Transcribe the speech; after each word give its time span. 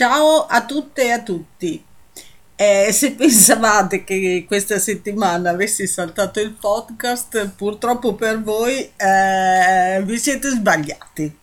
Ciao 0.00 0.46
a 0.46 0.64
tutte 0.64 1.02
e 1.02 1.10
a 1.10 1.20
tutti. 1.20 1.84
Eh, 2.56 2.90
se 2.90 3.12
pensavate 3.12 4.02
che 4.02 4.46
questa 4.46 4.78
settimana 4.78 5.50
avessi 5.50 5.86
saltato 5.86 6.40
il 6.40 6.52
podcast, 6.52 7.50
purtroppo 7.50 8.14
per 8.14 8.40
voi 8.40 8.92
eh, 8.96 10.00
vi 10.02 10.16
siete 10.16 10.48
sbagliati. 10.48 11.38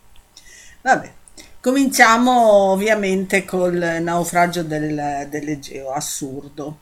Vabbè, 0.80 1.12
cominciamo 1.60 2.72
ovviamente 2.72 3.44
col 3.44 3.98
naufragio 4.00 4.64
del, 4.64 5.28
dell'Egeo, 5.30 5.92
assurdo. 5.92 6.78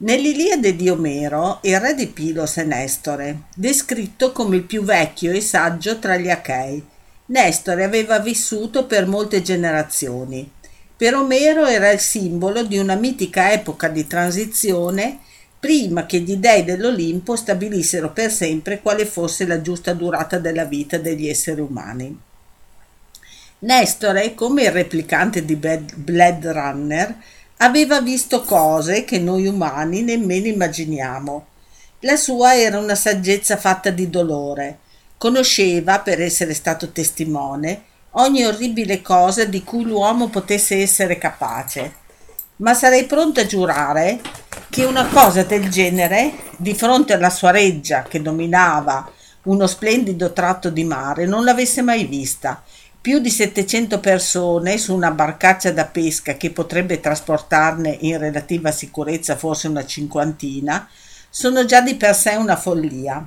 Nell'Iliade 0.00 0.76
di 0.76 0.90
Omero, 0.90 1.60
il 1.62 1.80
re 1.80 1.94
di 1.94 2.08
Pilos 2.08 2.56
è 2.56 2.64
Nestore, 2.64 3.44
descritto 3.54 4.32
come 4.32 4.56
il 4.56 4.64
più 4.64 4.82
vecchio 4.82 5.32
e 5.32 5.40
saggio 5.40 5.98
tra 5.98 6.18
gli 6.18 6.28
Achei. 6.28 6.84
Nestore 7.30 7.84
aveva 7.84 8.18
vissuto 8.20 8.86
per 8.86 9.06
molte 9.06 9.42
generazioni. 9.42 10.56
Per 10.98 11.14
Omero 11.14 11.64
era 11.64 11.90
il 11.90 12.00
simbolo 12.00 12.62
di 12.62 12.76
una 12.76 12.96
mitica 12.96 13.52
epoca 13.52 13.88
di 13.88 14.06
transizione 14.06 15.20
prima 15.58 16.04
che 16.04 16.18
gli 16.18 16.36
dei 16.36 16.64
dell'Olimpo 16.64 17.36
stabilissero 17.36 18.10
per 18.12 18.30
sempre 18.30 18.82
quale 18.82 19.06
fosse 19.06 19.46
la 19.46 19.62
giusta 19.62 19.94
durata 19.94 20.38
della 20.38 20.64
vita 20.64 20.98
degli 20.98 21.28
esseri 21.28 21.62
umani. 21.62 22.20
Nestore, 23.60 24.34
come 24.34 24.64
il 24.64 24.72
replicante 24.72 25.44
di 25.44 25.56
Blade 25.56 26.52
Runner, 26.52 27.16
Aveva 27.60 28.00
visto 28.00 28.42
cose 28.42 29.04
che 29.04 29.18
noi 29.18 29.48
umani 29.48 30.02
nemmeno 30.02 30.46
immaginiamo. 30.46 31.46
La 32.00 32.14
sua 32.14 32.56
era 32.56 32.78
una 32.78 32.94
saggezza 32.94 33.56
fatta 33.56 33.90
di 33.90 34.08
dolore. 34.08 34.78
Conosceva, 35.18 35.98
per 35.98 36.20
essere 36.20 36.54
stato 36.54 36.92
testimone, 36.92 37.82
ogni 38.18 38.44
orribile 38.44 39.02
cosa 39.02 39.44
di 39.44 39.62
cui 39.64 39.84
l'uomo 39.84 40.28
potesse 40.28 40.76
essere 40.76 41.18
capace. 41.18 42.06
Ma 42.56 42.74
sarei 42.74 43.04
pronta 43.04 43.42
a 43.42 43.46
giurare 43.46 44.20
che 44.70 44.84
una 44.84 45.06
cosa 45.06 45.44
del 45.44 45.68
genere, 45.70 46.32
di 46.56 46.74
fronte 46.74 47.12
alla 47.12 47.30
sua 47.30 47.50
reggia 47.50 48.02
che 48.02 48.20
dominava 48.20 49.10
uno 49.44 49.66
splendido 49.66 50.32
tratto 50.32 50.70
di 50.70 50.84
mare, 50.84 51.26
non 51.26 51.44
l'avesse 51.44 51.82
mai 51.82 52.04
vista 52.04 52.62
più 53.00 53.20
di 53.20 53.30
700 53.30 54.00
persone 54.00 54.76
su 54.76 54.92
una 54.94 55.12
barcaccia 55.12 55.70
da 55.70 55.86
pesca 55.86 56.36
che 56.36 56.50
potrebbe 56.50 57.00
trasportarne 57.00 57.96
in 58.00 58.18
relativa 58.18 58.72
sicurezza 58.72 59.36
forse 59.36 59.68
una 59.68 59.86
cinquantina, 59.86 60.86
sono 61.30 61.64
già 61.64 61.80
di 61.80 61.94
per 61.94 62.14
sé 62.14 62.34
una 62.34 62.56
follia. 62.56 63.26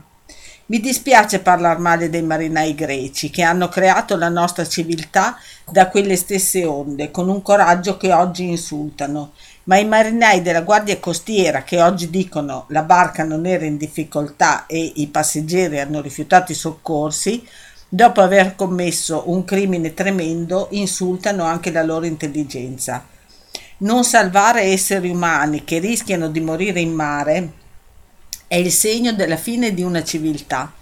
Mi 0.72 0.80
dispiace 0.80 1.40
parlare 1.40 1.82
male 1.82 2.10
dei 2.10 2.22
marinai 2.22 2.74
greci 2.74 3.30
che 3.30 3.42
hanno 3.42 3.68
creato 3.68 4.16
la 4.16 4.30
nostra 4.30 4.66
civiltà 4.66 5.38
da 5.70 5.90
quelle 5.90 6.16
stesse 6.16 6.64
onde, 6.64 7.12
con 7.12 7.28
un 7.28 7.42
coraggio 7.42 7.98
che 7.98 8.14
oggi 8.14 8.48
insultano, 8.48 9.34
ma 9.66 9.78
i 9.80 9.86
marinai 9.86 10.42
della 10.42 10.62
guardia 10.62 10.98
costiera 10.98 11.64
che 11.64 11.82
oggi 11.82 12.10
dicono 12.10 12.68
la 12.70 12.84
barca 12.84 13.26
non 13.26 13.46
era 13.46 13.66
in 13.66 13.76
difficoltà 13.76 14.66
e 14.66 14.94
i 14.96 15.08
passeggeri 15.08 15.78
hanno 15.78 16.00
rifiutato 16.00 16.54
i 16.54 16.56
soccorsi, 16.56 17.46
dopo 17.90 18.22
aver 18.22 18.56
commesso 18.56 19.24
un 19.26 19.44
crimine 19.44 19.94
tremendo, 19.94 20.70
insultano 20.72 21.44
anche 21.44 21.70
la 21.70 21.84
loro 21.84 22.06
intelligenza. 22.06 23.06
Non 23.80 24.06
salvare 24.06 24.62
esseri 24.62 25.10
umani 25.10 25.66
che 25.66 25.80
rischiano 25.80 26.30
di 26.30 26.40
morire 26.40 26.80
in 26.80 26.94
mare 26.94 27.60
è 28.52 28.56
il 28.56 28.70
segno 28.70 29.14
della 29.14 29.38
fine 29.38 29.74
di 29.74 29.82
una 29.82 30.04
civiltà. 30.04 30.74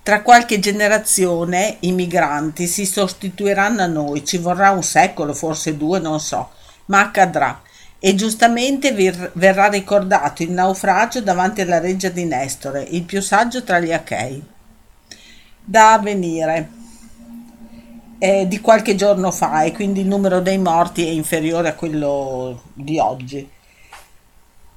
Tra 0.00 0.22
qualche 0.22 0.60
generazione 0.60 1.78
i 1.80 1.90
migranti 1.90 2.68
si 2.68 2.86
sostituiranno 2.86 3.82
a 3.82 3.86
noi, 3.86 4.24
ci 4.24 4.38
vorrà 4.38 4.70
un 4.70 4.84
secolo, 4.84 5.34
forse 5.34 5.76
due, 5.76 5.98
non 5.98 6.20
so, 6.20 6.50
ma 6.84 7.00
accadrà. 7.00 7.60
E 7.98 8.14
giustamente 8.14 8.92
verrà 9.32 9.66
ricordato 9.66 10.44
il 10.44 10.52
naufragio 10.52 11.20
davanti 11.20 11.62
alla 11.62 11.80
reggia 11.80 12.10
di 12.10 12.24
Nestore, 12.26 12.86
il 12.90 13.02
più 13.02 13.20
saggio 13.20 13.64
tra 13.64 13.80
gli 13.80 13.92
Achei 13.92 14.40
da 15.64 15.94
avvenire 15.94 16.70
eh, 18.18 18.46
di 18.46 18.60
qualche 18.60 18.94
giorno 18.94 19.32
fa 19.32 19.64
e 19.64 19.72
quindi 19.72 20.02
il 20.02 20.06
numero 20.06 20.38
dei 20.38 20.58
morti 20.58 21.04
è 21.04 21.10
inferiore 21.10 21.70
a 21.70 21.74
quello 21.74 22.62
di 22.72 23.00
oggi. 23.00 23.54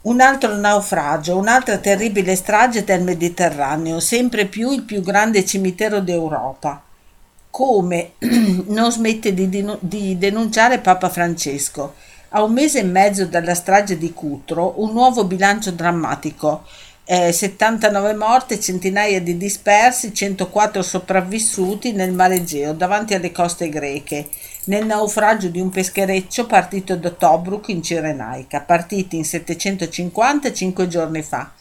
Un 0.01 0.21
altro 0.21 0.55
naufragio, 0.55 1.35
un'altra 1.35 1.77
terribile 1.77 2.33
strage 2.37 2.85
del 2.85 3.03
Mediterraneo, 3.03 3.99
sempre 3.99 4.45
più 4.45 4.71
il 4.71 4.83
più 4.83 5.01
grande 5.01 5.45
cimitero 5.45 5.99
d'Europa. 5.99 6.81
Come 7.49 8.13
non 8.67 8.93
smette 8.93 9.33
di, 9.33 10.17
denunciare 10.17 10.79
Papa 10.79 11.09
Francesco. 11.09 11.95
A 12.29 12.43
un 12.43 12.53
mese 12.53 12.79
e 12.79 12.83
mezzo 12.83 13.25
dalla 13.25 13.53
strage 13.53 13.97
di 13.97 14.13
Cutro, 14.13 14.75
un 14.77 14.93
nuovo 14.93 15.25
bilancio 15.25 15.71
drammatico 15.71 16.63
eh, 17.11 17.31
79 17.31 18.13
morti, 18.13 18.61
centinaia 18.61 19.19
di 19.19 19.35
dispersi, 19.35 20.13
104 20.13 20.83
sopravvissuti 20.83 21.91
nel 21.91 22.11
mare 22.13 22.35
Egeo 22.35 22.73
davanti 22.73 23.15
alle 23.15 23.31
coste 23.31 23.67
greche, 23.67 24.29
nel 24.65 24.85
naufragio 24.85 25.47
di 25.47 25.59
un 25.59 25.71
peschereccio 25.71 26.45
partito 26.45 26.95
da 26.95 27.09
Tobruk 27.09 27.69
in 27.69 27.81
Cirenaica, 27.81 28.61
partiti 28.61 29.17
in 29.17 29.25
750 29.25 30.53
cinque 30.53 30.87
giorni 30.87 31.23
fa, 31.23 31.51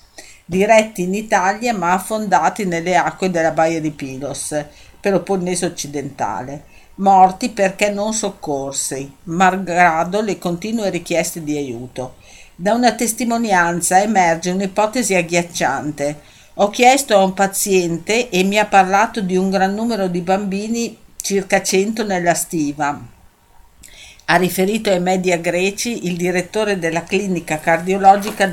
diretti 0.44 1.04
in 1.04 1.14
Italia 1.14 1.72
ma 1.72 1.94
affondati 1.94 2.66
nelle 2.66 2.96
acque 2.96 3.30
della 3.30 3.52
baia 3.52 3.80
di 3.80 3.90
Pilos, 3.90 4.54
Peloponneso 5.00 5.64
occidentale 5.64 6.76
morti 6.98 7.50
perché 7.50 7.90
non 7.90 8.12
soccorsi, 8.12 9.10
malgrado 9.24 10.20
le 10.20 10.38
continue 10.38 10.90
richieste 10.90 11.42
di 11.42 11.56
aiuto. 11.56 12.16
Da 12.60 12.74
una 12.74 12.92
testimonianza 12.96 14.02
emerge 14.02 14.50
un'ipotesi 14.50 15.14
agghiacciante. 15.14 16.18
Ho 16.54 16.70
chiesto 16.70 17.16
a 17.16 17.22
un 17.22 17.32
paziente 17.32 18.30
e 18.30 18.42
mi 18.42 18.58
ha 18.58 18.66
parlato 18.66 19.20
di 19.20 19.36
un 19.36 19.48
gran 19.48 19.74
numero 19.74 20.08
di 20.08 20.20
bambini, 20.22 20.98
circa 21.22 21.62
100 21.62 22.04
nella 22.04 22.34
stiva. 22.34 23.00
Ha 24.24 24.34
riferito 24.34 24.90
ai 24.90 24.98
media 24.98 25.36
greci 25.36 26.06
il 26.08 26.16
direttore 26.16 26.80
della 26.80 27.04
clinica 27.04 27.60
cardiologica 27.60 28.50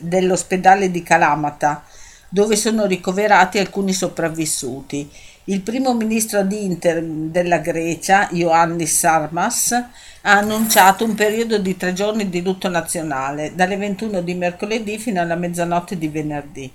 dell'ospedale 0.00 0.90
di 0.90 1.02
Kalamata, 1.02 1.84
dove 2.30 2.56
sono 2.56 2.86
ricoverati 2.86 3.58
alcuni 3.58 3.92
sopravvissuti. 3.92 5.10
Il 5.46 5.62
primo 5.62 5.92
ministro 5.92 6.44
di 6.44 6.64
interim 6.64 7.32
della 7.32 7.58
Grecia, 7.58 8.28
Ioannis 8.30 8.96
Sarmas, 8.96 9.72
ha 9.72 9.90
annunciato 10.36 11.04
un 11.04 11.16
periodo 11.16 11.58
di 11.58 11.76
tre 11.76 11.92
giorni 11.94 12.28
di 12.28 12.42
lutto 12.42 12.68
nazionale, 12.68 13.52
dalle 13.56 13.76
21 13.76 14.20
di 14.20 14.34
mercoledì 14.34 14.98
fino 14.98 15.20
alla 15.20 15.34
mezzanotte 15.34 15.98
di 15.98 16.06
venerdì. 16.06 16.72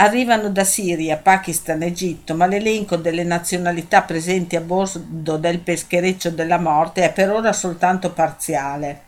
Arrivano 0.00 0.48
da 0.48 0.64
Siria, 0.64 1.18
Pakistan, 1.18 1.82
Egitto, 1.82 2.34
ma 2.34 2.46
l'elenco 2.46 2.96
delle 2.96 3.24
nazionalità 3.24 4.00
presenti 4.00 4.56
a 4.56 4.62
bordo 4.62 5.36
del 5.36 5.58
peschereccio 5.58 6.30
della 6.30 6.58
morte 6.58 7.04
è 7.04 7.12
per 7.12 7.30
ora 7.30 7.52
soltanto 7.52 8.12
parziale. 8.12 9.02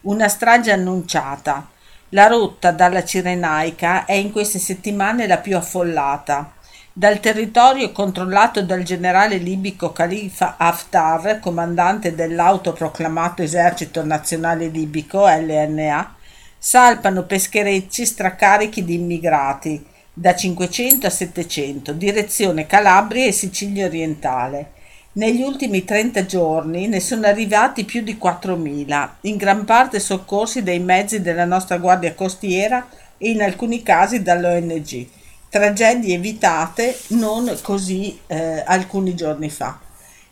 Una 0.00 0.26
strage 0.26 0.72
annunciata. 0.72 1.68
La 2.08 2.26
rotta 2.26 2.72
dalla 2.72 3.04
Cirenaica 3.04 4.04
è 4.04 4.14
in 4.14 4.32
queste 4.32 4.58
settimane 4.58 5.28
la 5.28 5.38
più 5.38 5.56
affollata. 5.56 6.54
Dal 6.94 7.20
territorio 7.20 7.90
controllato 7.90 8.60
dal 8.60 8.82
generale 8.82 9.38
libico 9.38 9.92
Khalifa 9.92 10.56
Haftar, 10.58 11.40
comandante 11.40 12.14
dell'autoproclamato 12.14 13.40
Esercito 13.40 14.04
Nazionale 14.04 14.66
Libico 14.66 15.26
LNA, 15.26 16.14
salpano 16.58 17.22
pescherecci 17.22 18.04
stracarichi 18.04 18.84
di 18.84 18.96
immigrati 18.96 19.82
da 20.12 20.34
500 20.34 21.06
a 21.06 21.10
700, 21.10 21.92
direzione 21.94 22.66
Calabria 22.66 23.24
e 23.24 23.32
Sicilia 23.32 23.86
orientale. 23.86 24.72
Negli 25.12 25.40
ultimi 25.40 25.86
30 25.86 26.26
giorni 26.26 26.88
ne 26.88 27.00
sono 27.00 27.26
arrivati 27.26 27.86
più 27.86 28.02
di 28.02 28.18
4.000, 28.22 29.08
in 29.22 29.38
gran 29.38 29.64
parte 29.64 29.98
soccorsi 29.98 30.62
dai 30.62 30.80
mezzi 30.80 31.22
della 31.22 31.46
nostra 31.46 31.78
Guardia 31.78 32.12
Costiera 32.14 32.86
e 33.16 33.30
in 33.30 33.40
alcuni 33.40 33.82
casi 33.82 34.20
dall'ONG 34.20 35.20
tragedie 35.52 36.14
evitate 36.14 36.98
non 37.08 37.58
così 37.60 38.18
eh, 38.26 38.64
alcuni 38.66 39.14
giorni 39.14 39.50
fa. 39.50 39.78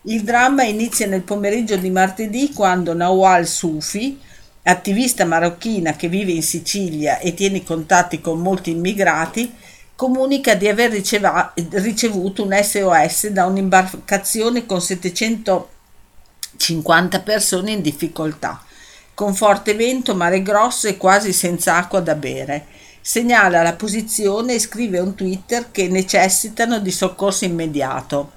Il 0.05 0.23
dramma 0.23 0.63
inizia 0.63 1.07
nel 1.07 1.21
pomeriggio 1.21 1.77
di 1.77 1.91
martedì 1.91 2.55
quando 2.55 2.95
Nawal 2.95 3.47
Sufi, 3.47 4.19
attivista 4.63 5.27
marocchina 5.27 5.93
che 5.93 6.09
vive 6.09 6.33
in 6.33 6.43
Sicilia 6.43 7.19
e 7.19 7.35
tiene 7.35 7.63
contatti 7.63 8.23
con 8.23 8.41
molti 8.41 8.71
immigrati, 8.71 9.53
comunica 9.95 10.55
di 10.55 10.69
aver 10.69 10.91
riceva- 10.91 11.53
ricevuto 11.73 12.43
un 12.43 12.59
SOS 12.59 13.27
da 13.27 13.45
un'imbarcazione 13.45 14.65
con 14.65 14.81
750 14.81 17.21
persone 17.21 17.73
in 17.73 17.83
difficoltà, 17.83 18.65
con 19.13 19.35
forte 19.35 19.75
vento, 19.75 20.15
mare 20.15 20.41
grosso 20.41 20.89
e 20.89 20.97
quasi 20.97 21.35
senza 21.35 21.77
acqua 21.77 22.01
da 22.01 22.15
bere 22.15 22.89
segnala 23.03 23.63
la 23.63 23.75
posizione 23.75 24.55
e 24.55 24.59
scrive 24.59 24.99
un 24.99 25.15
Twitter 25.15 25.71
che 25.71 25.89
necessitano 25.89 26.79
di 26.79 26.91
soccorso 26.91 27.45
immediato. 27.45 28.33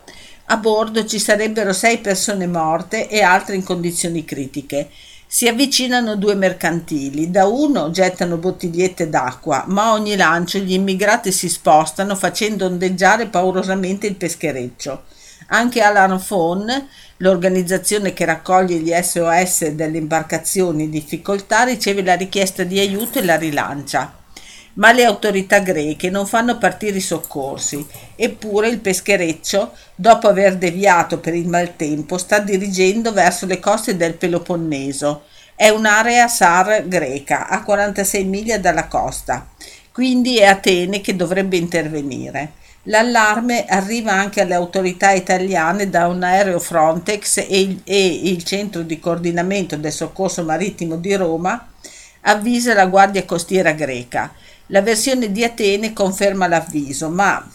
A 0.46 0.58
bordo 0.58 1.06
ci 1.06 1.20
sarebbero 1.20 1.74
sei 1.74 2.00
persone 2.00 2.48
morte 2.48 3.08
e 3.08 3.22
altre 3.22 3.56
in 3.56 3.64
condizioni 3.64 4.26
critiche. 4.26 4.90
Si 5.26 5.48
avvicinano 5.48 6.16
due 6.16 6.36
mercantili, 6.36 7.32
da 7.32 7.48
uno 7.48 7.90
gettano 7.90 8.38
bottigliette 8.38 9.10
d'acqua, 9.10 9.66
ma 9.68 9.86
a 9.86 9.94
ogni 9.94 10.16
lancio 10.16 10.60
gli 10.60 10.74
immigrati 10.74 11.32
si 11.32 11.50
spostano 11.50 12.16
facendo 12.16 12.66
ondeggiare 12.66 13.28
paurosamente 13.28 14.06
il 14.06 14.16
peschereccio. 14.16 15.06
Anche 15.48 15.82
Alarm 15.82 16.20
Phone, 16.20 16.88
l'organizzazione 17.18 18.14
che 18.14 18.26
raccoglie 18.26 18.78
gli 18.78 18.94
SOS 18.94 19.70
delle 19.70 19.98
imbarcazioni 19.98 20.84
in 20.84 20.92
difficoltà, 20.92 21.64
riceve 21.64 22.04
la 22.04 22.16
richiesta 22.16 22.64
di 22.64 22.80
aiuto 22.80 23.18
e 23.20 23.24
la 23.24 23.36
rilancia 23.36 24.22
ma 24.76 24.92
le 24.92 25.04
autorità 25.04 25.60
greche 25.60 26.10
non 26.10 26.26
fanno 26.26 26.58
partire 26.58 26.98
i 26.98 27.02
soccorsi, 27.02 27.86
eppure 28.16 28.70
il 28.70 28.80
peschereccio, 28.80 29.74
dopo 29.96 30.28
aver 30.28 30.58
deviato 30.58 31.20
per 31.20 31.36
il 31.36 31.48
maltempo, 31.48 32.18
sta 32.18 32.40
dirigendo 32.40 33.12
verso 33.12 33.46
le 33.46 33.60
coste 33.60 33.96
del 33.96 34.16
Peloponneso. 34.16 35.24
È 35.56 35.70
un'area 35.70 36.28
SAR 36.28 36.88
greca, 36.88 37.48
a 37.48 37.62
46 37.62 38.24
miglia 38.24 38.58
dalla 38.58 38.88
costa, 38.88 39.48
quindi 39.92 40.38
è 40.38 40.46
Atene 40.46 41.02
che 41.02 41.16
dovrebbe 41.16 41.58
intervenire. 41.58 42.54
L'allarme 42.88 43.66
arriva 43.66 44.12
anche 44.12 44.42
alle 44.42 44.56
autorità 44.56 45.12
italiane 45.12 45.90
da 45.90 46.08
un 46.08 46.22
aereo 46.22 46.60
Frontex 46.60 47.38
e 47.38 47.62
il, 47.62 47.82
e 47.86 48.06
il 48.24 48.44
centro 48.44 48.82
di 48.82 49.00
coordinamento 49.00 49.78
del 49.78 49.94
soccorso 49.94 50.44
marittimo 50.44 50.98
di 50.98 51.16
Roma 51.16 51.70
avvisa 52.22 52.74
la 52.74 52.88
Guardia 52.88 53.24
Costiera 53.24 53.72
greca 53.72 54.34
la 54.68 54.82
versione 54.82 55.32
di 55.32 55.44
Atene 55.44 55.94
conferma 55.94 56.48
l'avviso, 56.48 57.10
ma 57.10 57.46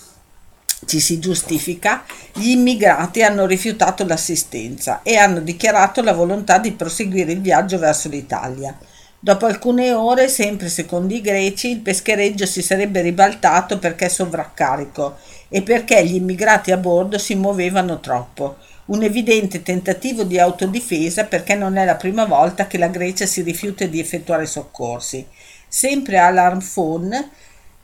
ci 0.87 1.01
si 1.01 1.19
giustifica, 1.19 2.05
gli 2.35 2.51
immigrati 2.51 3.23
hanno 3.23 3.47
rifiutato 3.47 4.05
l'assistenza 4.05 5.01
e 5.03 5.17
hanno 5.17 5.41
dichiarato 5.41 6.03
la 6.03 6.13
volontà 6.13 6.59
di 6.59 6.73
proseguire 6.73 7.33
il 7.33 7.41
viaggio 7.41 7.79
verso 7.79 8.09
l'Italia. 8.09 8.79
Dopo 9.21 9.47
alcune 9.47 9.93
ore, 9.93 10.29
sempre 10.29 10.69
secondo 10.69 11.13
i 11.13 11.21
greci, 11.21 11.71
il 11.71 11.81
peschereggio 11.81 12.47
si 12.47 12.63
sarebbe 12.63 13.01
ribaltato 13.01 13.79
perché 13.81 14.09
sovraccarico 14.09 15.17
e 15.49 15.63
perché 15.63 16.07
gli 16.07 16.15
immigrati 16.15 16.71
a 16.71 16.77
bordo 16.77 17.19
si 17.19 17.35
muovevano 17.35 17.99
troppo. 17.99 18.59
Un 18.87 19.03
evidente 19.03 19.63
tentativo 19.63 20.23
di 20.23 20.39
autodifesa 20.39 21.25
perché 21.25 21.57
non 21.57 21.77
è 21.77 21.85
la 21.85 21.97
prima 21.97 22.27
volta 22.27 22.69
che 22.69 22.79
la 22.79 22.87
Grecia 22.87 23.27
si 23.27 23.43
rifiuta 23.43 23.85
di 23.87 23.99
effettuare 23.99 24.47
soccorsi. 24.47 25.27
Sempre 25.69 26.19
Alarm 26.19 26.61
Phone 26.61 27.31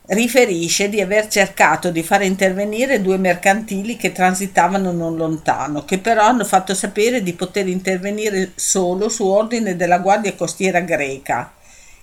riferisce 0.06 0.88
di 0.88 1.00
aver 1.00 1.28
cercato 1.28 1.90
di 1.90 2.02
fare 2.02 2.26
intervenire 2.26 3.00
due 3.00 3.16
mercantili 3.16 3.96
che 3.96 4.12
transitavano 4.12 4.90
non 4.92 5.16
lontano, 5.16 5.84
che 5.84 5.98
però 5.98 6.24
hanno 6.24 6.44
fatto 6.44 6.74
sapere 6.74 7.22
di 7.22 7.34
poter 7.34 7.68
intervenire 7.68 8.52
solo 8.54 9.08
su 9.08 9.26
ordine 9.26 9.76
della 9.76 9.98
Guardia 9.98 10.34
Costiera 10.34 10.80
greca, 10.80 11.52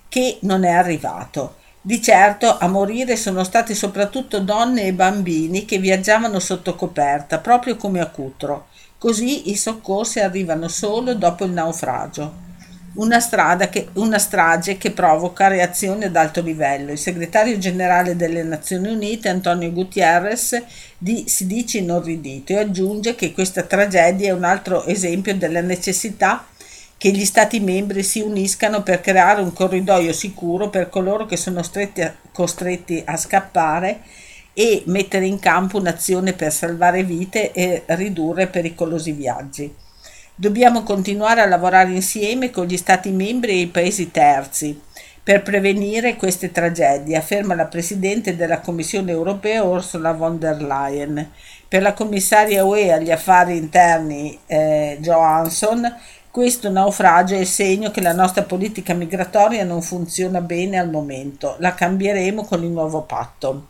che 0.08 0.38
non 0.42 0.64
è 0.64 0.72
arrivato. 0.72 1.56
Di 1.82 2.02
certo 2.02 2.58
a 2.60 2.68
morire 2.68 3.16
sono 3.16 3.44
stati 3.44 3.74
soprattutto 3.74 4.40
donne 4.40 4.84
e 4.84 4.94
bambini 4.94 5.66
che 5.66 5.80
viaggiavano 5.80 6.40
sotto 6.40 6.76
coperta, 6.76 7.40
proprio 7.40 7.76
come 7.76 8.00
a 8.00 8.08
Cutro. 8.08 8.68
Così 9.00 9.50
i 9.50 9.56
soccorsi 9.56 10.20
arrivano 10.20 10.68
solo 10.68 11.16
dopo 11.16 11.44
il 11.46 11.52
naufragio 11.52 12.50
una, 12.96 13.20
che, 13.70 13.88
una, 13.94 14.18
strage 14.18 14.78
che 14.78 14.92
provoca 14.92 15.48
reazioni 15.48 16.06
ad 16.06 16.16
alto 16.16 16.42
livello. 16.42 16.92
Il 16.92 16.98
segretario 16.98 17.58
generale 17.58 18.16
delle 18.16 18.44
Nazioni 18.44 18.90
Unite, 18.90 19.30
Antonio 19.30 19.72
Gutierrez, 19.72 20.62
di, 20.98 21.24
si 21.28 21.48
dice 21.48 21.78
inorridito 21.78 22.54
e 22.54 22.60
aggiunge 22.60 23.16
che 23.16 23.34
questa 23.34 23.64
tragedia 23.64 24.30
è 24.30 24.34
un 24.34 24.44
altro 24.44 24.86
esempio 24.86 25.36
della 25.36 25.62
necessità 25.62 26.46
che 26.98 27.10
gli 27.10 27.26
Stati 27.26 27.60
membri 27.60 28.04
si 28.04 28.20
uniscano 28.20 28.84
per 28.84 29.02
creare 29.02 29.42
un 29.42 29.54
corridoio 29.54 30.14
sicuro 30.14 30.70
per 30.70 30.90
coloro 30.90 31.26
che 31.26 31.36
sono 31.36 31.60
a, 31.60 32.14
costretti 32.32 33.02
a 33.04 33.18
scappare 33.18 34.02
e 34.54 34.84
mettere 34.86 35.26
in 35.26 35.40
campo 35.40 35.78
un'azione 35.78 36.34
per 36.34 36.52
salvare 36.52 37.04
vite 37.04 37.54
e 37.54 37.84
ridurre 37.88 38.48
pericolosi 38.48 39.14
viaggi. 39.14 39.74
Dobbiamo 40.42 40.82
continuare 40.82 41.42
a 41.42 41.46
lavorare 41.46 41.92
insieme 41.92 42.50
con 42.50 42.66
gli 42.66 42.76
Stati 42.76 43.12
membri 43.12 43.52
e 43.52 43.60
i 43.60 43.68
paesi 43.68 44.10
terzi 44.10 44.82
per 45.22 45.44
prevenire 45.44 46.16
queste 46.16 46.52
tragedie, 46.52 47.16
afferma 47.16 47.54
la 47.54 47.68
Presidente 47.68 48.36
della 48.36 48.60
Commissione 48.60 49.12
europea 49.12 49.62
Ursula 49.62 50.14
von 50.14 50.40
der 50.40 50.60
Leyen. 50.60 51.30
Per 51.68 51.84
la 51.84 51.94
commissaria 51.94 52.66
UE 52.66 52.92
agli 52.92 53.12
affari 53.12 53.56
interni 53.56 54.36
eh, 54.48 54.98
Johansson, 55.00 55.96
questo 56.32 56.72
naufragio 56.72 57.36
è 57.36 57.44
segno 57.44 57.92
che 57.92 58.02
la 58.02 58.14
nostra 58.14 58.42
politica 58.42 58.96
migratoria 58.96 59.64
non 59.64 59.84
funziona 59.84 60.42
bene 60.42 60.80
al 60.80 60.90
momento. 60.90 61.56
La 61.60 61.76
cambieremo 61.76 62.46
con 62.46 62.64
il 62.64 62.72
nuovo 62.72 63.04
patto. 63.04 63.68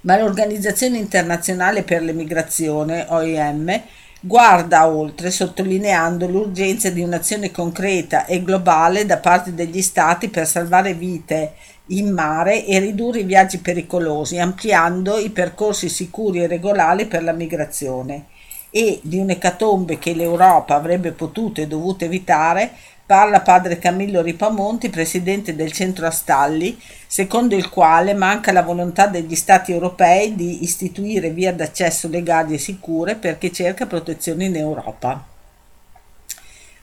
Ma 0.00 0.16
l'Organizzazione 0.16 0.96
internazionale 0.96 1.82
per 1.82 2.02
l'emigrazione, 2.02 3.04
OIM, 3.10 3.82
guarda 4.26 4.88
oltre 4.88 5.30
sottolineando 5.30 6.26
l'urgenza 6.26 6.88
di 6.88 7.02
un'azione 7.02 7.50
concreta 7.50 8.24
e 8.24 8.42
globale 8.42 9.04
da 9.04 9.18
parte 9.18 9.52
degli 9.52 9.82
Stati 9.82 10.30
per 10.30 10.46
salvare 10.46 10.94
vite 10.94 11.52
in 11.88 12.10
mare 12.10 12.64
e 12.64 12.78
ridurre 12.78 13.20
i 13.20 13.24
viaggi 13.24 13.58
pericolosi, 13.58 14.38
ampliando 14.38 15.18
i 15.18 15.28
percorsi 15.28 15.90
sicuri 15.90 16.42
e 16.42 16.46
regolari 16.46 17.04
per 17.04 17.22
la 17.22 17.32
migrazione. 17.32 18.28
E 18.70 18.98
di 19.02 19.18
un'ecatombe 19.18 19.98
che 19.98 20.14
l'Europa 20.14 20.74
avrebbe 20.74 21.12
potuto 21.12 21.60
e 21.60 21.66
dovuto 21.66 22.06
evitare 22.06 22.72
Parla 23.06 23.42
padre 23.42 23.78
Camillo 23.78 24.22
Ripamonti, 24.22 24.88
presidente 24.88 25.54
del 25.54 25.72
centro 25.72 26.06
Astalli, 26.06 26.80
secondo 27.06 27.54
il 27.54 27.68
quale 27.68 28.14
manca 28.14 28.50
la 28.50 28.62
volontà 28.62 29.08
degli 29.08 29.34
Stati 29.34 29.72
europei 29.72 30.34
di 30.34 30.62
istituire 30.62 31.28
vie 31.28 31.54
d'accesso 31.54 32.08
legali 32.08 32.54
e 32.54 32.58
sicure 32.58 33.16
per 33.16 33.36
chi 33.36 33.52
cerca 33.52 33.84
protezione 33.84 34.46
in 34.46 34.56
Europa. 34.56 35.22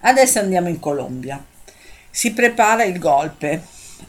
Adesso 0.02 0.38
andiamo 0.38 0.68
in 0.68 0.80
Colombia. 0.80 1.44
Si 2.12 2.34
prepara 2.34 2.84
il 2.84 3.00
golpe. 3.00 3.64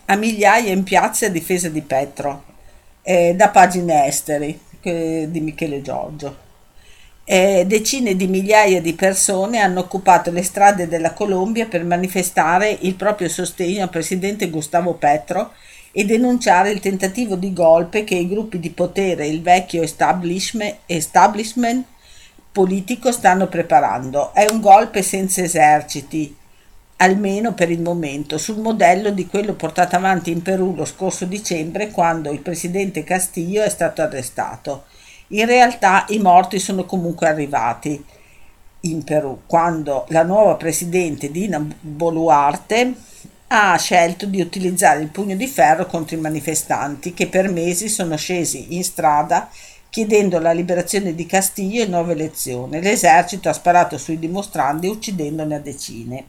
A 0.04 0.14
migliaia 0.14 0.70
in 0.70 0.82
piazza 0.82 1.26
a 1.26 1.30
difesa 1.30 1.70
di 1.70 1.80
Petro, 1.80 2.44
eh, 3.00 3.32
da 3.34 3.48
pagine 3.48 4.06
esteri 4.06 4.60
eh, 4.82 5.28
di 5.30 5.40
Michele 5.40 5.80
Giorgio 5.80 6.41
eh, 7.24 7.64
decine 7.66 8.16
di 8.16 8.26
migliaia 8.26 8.80
di 8.80 8.94
persone 8.94 9.60
hanno 9.60 9.80
occupato 9.80 10.30
le 10.30 10.42
strade 10.42 10.88
della 10.88 11.12
Colombia 11.12 11.66
per 11.66 11.84
manifestare 11.84 12.76
il 12.80 12.94
proprio 12.94 13.28
sostegno 13.28 13.82
al 13.82 13.90
presidente 13.90 14.50
Gustavo 14.50 14.94
Petro 14.94 15.52
e 15.92 16.04
denunciare 16.04 16.70
il 16.70 16.80
tentativo 16.80 17.36
di 17.36 17.52
golpe 17.52 18.02
che 18.02 18.14
i 18.14 18.28
gruppi 18.28 18.58
di 18.58 18.70
potere 18.70 19.24
e 19.24 19.28
il 19.28 19.42
vecchio 19.42 19.82
establishment, 19.82 20.78
establishment 20.86 21.84
politico 22.50 23.12
stanno 23.12 23.46
preparando. 23.46 24.32
È 24.34 24.46
un 24.46 24.60
golpe 24.60 25.02
senza 25.02 25.42
eserciti, 25.42 26.34
almeno 26.96 27.54
per 27.54 27.70
il 27.70 27.80
momento, 27.80 28.36
sul 28.36 28.58
modello 28.58 29.10
di 29.10 29.26
quello 29.26 29.54
portato 29.54 29.96
avanti 29.96 30.30
in 30.30 30.42
Perù 30.42 30.74
lo 30.74 30.84
scorso 30.84 31.24
dicembre 31.24 31.90
quando 31.90 32.32
il 32.32 32.40
presidente 32.40 33.04
Castillo 33.04 33.62
è 33.62 33.68
stato 33.68 34.02
arrestato. 34.02 34.84
In 35.32 35.46
realtà 35.46 36.04
i 36.08 36.18
morti 36.18 36.58
sono 36.58 36.84
comunque 36.84 37.26
arrivati 37.26 38.04
in 38.80 39.02
Perù 39.02 39.42
quando 39.46 40.04
la 40.08 40.24
nuova 40.24 40.56
presidente 40.56 41.30
Dina 41.30 41.64
Boluarte 41.80 42.94
ha 43.46 43.74
scelto 43.78 44.26
di 44.26 44.42
utilizzare 44.42 45.00
il 45.00 45.08
pugno 45.08 45.34
di 45.34 45.46
ferro 45.46 45.86
contro 45.86 46.16
i 46.16 46.20
manifestanti 46.20 47.14
che 47.14 47.28
per 47.28 47.48
mesi 47.48 47.88
sono 47.88 48.14
scesi 48.16 48.74
in 48.76 48.84
strada 48.84 49.48
chiedendo 49.88 50.38
la 50.38 50.52
liberazione 50.52 51.14
di 51.14 51.24
Castillo 51.24 51.82
e 51.82 51.86
nuove 51.86 52.12
elezioni. 52.12 52.82
L'esercito 52.82 53.48
ha 53.48 53.54
sparato 53.54 53.96
sui 53.96 54.18
dimostranti 54.18 54.86
uccidendone 54.86 55.54
a 55.54 55.60
decine. 55.60 56.26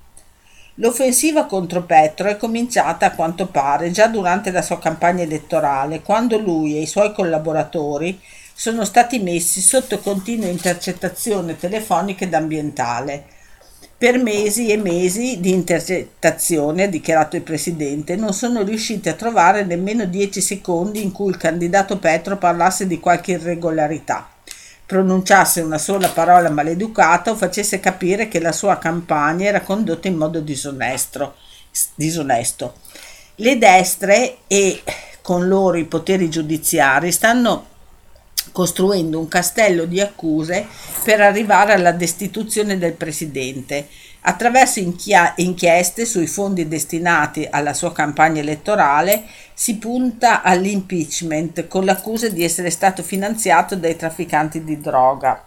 L'offensiva 0.76 1.46
contro 1.46 1.84
Petro 1.84 2.30
è 2.30 2.38
cominciata 2.38 3.08
a 3.08 3.12
quanto 3.12 3.48
pare 3.48 3.92
già 3.92 4.08
durante 4.08 4.50
la 4.50 4.62
sua 4.62 4.80
campagna 4.80 5.24
elettorale, 5.24 6.02
quando 6.02 6.38
lui 6.38 6.78
e 6.78 6.82
i 6.82 6.88
suoi 6.88 7.14
collaboratori 7.14 8.20
sono 8.54 8.86
stati 8.86 9.20
messi 9.20 9.62
sotto 9.62 10.00
continua 10.00 10.48
intercettazione 10.48 11.58
telefonica 11.58 12.26
ed 12.26 12.34
ambientale. 12.34 13.26
Per 13.98 14.18
mesi 14.18 14.68
e 14.68 14.78
mesi 14.78 15.40
di 15.40 15.52
intercettazione, 15.52 16.84
ha 16.84 16.88
dichiarato 16.88 17.36
il 17.36 17.42
Presidente, 17.42 18.16
non 18.16 18.34
sono 18.34 18.62
riusciti 18.62 19.08
a 19.08 19.14
trovare 19.14 19.64
nemmeno 19.64 20.06
dieci 20.06 20.42
secondi 20.42 21.02
in 21.02 21.12
cui 21.12 21.30
il 21.30 21.38
candidato 21.38 21.98
Petro 21.98 22.38
parlasse 22.38 22.86
di 22.86 23.00
qualche 23.00 23.34
irregolarità, 23.34 24.30
pronunciasse 24.86 25.62
una 25.62 25.78
sola 25.78 26.10
parola 26.10 26.50
maleducata 26.50 27.32
o 27.32 27.36
facesse 27.36 27.80
capire 27.80 28.28
che 28.28 28.42
la 28.42 28.52
sua 28.52 28.78
campagna 28.78 29.48
era 29.48 29.62
condotta 29.62 30.10
in 30.10 30.16
modo 30.16 30.42
disonesto. 30.42 31.36
disonesto. 31.96 32.76
Le 33.36 33.58
destre 33.58 34.38
e 34.48 34.84
con 35.22 35.48
loro 35.48 35.78
i 35.78 35.86
poteri 35.86 36.30
giudiziari 36.30 37.12
stanno 37.12 37.72
costruendo 38.52 39.20
un 39.20 39.28
castello 39.28 39.86
di 39.86 40.02
accuse 40.02 40.66
per 41.04 41.22
arrivare 41.22 41.74
alla 41.74 41.92
destituzione 41.92 42.78
del 42.78 42.94
presidente, 42.94 43.88
attraverso 44.22 44.80
inchieste 44.80 46.06
sui 46.06 46.28
fondi 46.28 46.68
destinati 46.68 47.48
alla 47.50 47.74
sua 47.74 47.92
campagna 47.92 48.42
elettorale 48.42 49.24
si 49.54 49.78
punta 49.78 50.42
all'impeachment 50.42 51.68
con 51.68 51.86
l'accusa 51.86 52.30
di 52.30 52.44
essere 52.44 52.70
stato 52.70 53.04
finanziato 53.04 53.76
dai 53.76 53.96
trafficanti 53.96 54.64
di 54.64 54.80
droga. 54.80 55.44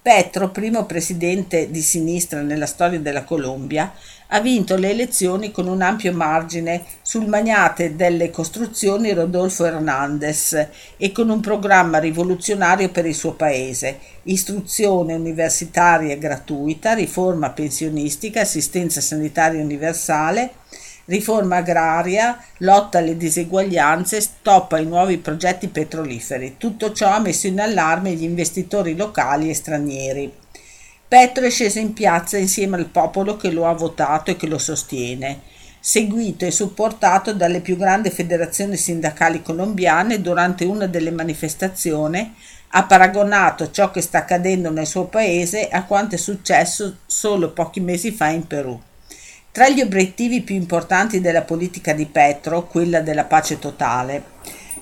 Petro, 0.00 0.50
primo 0.50 0.86
presidente 0.86 1.70
di 1.70 1.82
sinistra 1.82 2.40
nella 2.40 2.66
storia 2.66 2.98
della 2.98 3.24
Colombia, 3.24 3.92
ha 4.28 4.40
vinto 4.40 4.76
le 4.76 4.90
elezioni 4.90 5.50
con 5.50 5.66
un 5.66 5.80
ampio 5.80 6.12
margine 6.12 6.84
sul 7.02 7.26
magnate 7.26 7.96
delle 7.96 8.30
costruzioni 8.30 9.12
Rodolfo 9.12 9.64
Hernández 9.64 10.66
e 10.96 11.12
con 11.12 11.30
un 11.30 11.40
programma 11.40 11.98
rivoluzionario 11.98 12.90
per 12.90 13.06
il 13.06 13.14
suo 13.14 13.32
paese, 13.32 13.98
istruzione 14.24 15.14
universitaria 15.14 16.16
gratuita, 16.16 16.92
riforma 16.92 17.50
pensionistica, 17.50 18.42
assistenza 18.42 19.00
sanitaria 19.00 19.62
universale, 19.62 20.52
riforma 21.06 21.56
agraria, 21.56 22.38
lotta 22.58 22.98
alle 22.98 23.16
diseguaglianze, 23.16 24.20
stop 24.20 24.72
ai 24.72 24.84
nuovi 24.84 25.16
progetti 25.16 25.68
petroliferi. 25.68 26.56
Tutto 26.58 26.92
ciò 26.92 27.08
ha 27.12 27.18
messo 27.18 27.46
in 27.46 27.60
allarme 27.60 28.12
gli 28.12 28.24
investitori 28.24 28.94
locali 28.94 29.48
e 29.48 29.54
stranieri. 29.54 30.32
Petro 31.08 31.46
è 31.46 31.50
sceso 31.50 31.78
in 31.78 31.94
piazza 31.94 32.36
insieme 32.36 32.76
al 32.76 32.84
popolo 32.84 33.38
che 33.38 33.50
lo 33.50 33.66
ha 33.66 33.72
votato 33.72 34.30
e 34.30 34.36
che 34.36 34.46
lo 34.46 34.58
sostiene, 34.58 35.40
seguito 35.80 36.44
e 36.44 36.50
supportato 36.50 37.32
dalle 37.32 37.60
più 37.60 37.78
grandi 37.78 38.10
federazioni 38.10 38.76
sindacali 38.76 39.40
colombiane 39.40 40.20
durante 40.20 40.66
una 40.66 40.86
delle 40.86 41.10
manifestazioni 41.10 42.34
ha 42.72 42.84
paragonato 42.84 43.70
ciò 43.70 43.90
che 43.90 44.02
sta 44.02 44.18
accadendo 44.18 44.70
nel 44.70 44.86
suo 44.86 45.06
paese 45.06 45.70
a 45.70 45.84
quanto 45.84 46.16
è 46.16 46.18
successo 46.18 46.98
solo 47.06 47.52
pochi 47.52 47.80
mesi 47.80 48.10
fa 48.10 48.28
in 48.28 48.46
Perù. 48.46 48.78
Tra 49.50 49.70
gli 49.70 49.80
obiettivi 49.80 50.42
più 50.42 50.56
importanti 50.56 51.22
della 51.22 51.40
politica 51.40 51.94
di 51.94 52.04
Petro, 52.04 52.66
quella 52.66 53.00
della 53.00 53.24
pace 53.24 53.58
totale, 53.58 54.22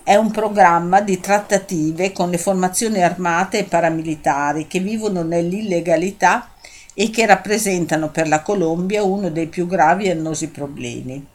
è 0.06 0.14
un 0.14 0.30
programma 0.30 1.00
di 1.00 1.18
trattative 1.18 2.12
con 2.12 2.30
le 2.30 2.38
formazioni 2.38 3.02
armate 3.02 3.58
e 3.58 3.64
paramilitari 3.64 4.68
che 4.68 4.78
vivono 4.78 5.24
nell'illegalità 5.24 6.50
e 6.94 7.10
che 7.10 7.26
rappresentano 7.26 8.10
per 8.10 8.28
la 8.28 8.40
Colombia 8.40 9.02
uno 9.02 9.30
dei 9.30 9.48
più 9.48 9.66
gravi 9.66 10.04
e 10.04 10.12
annosi 10.12 10.50
problemi. 10.50 11.26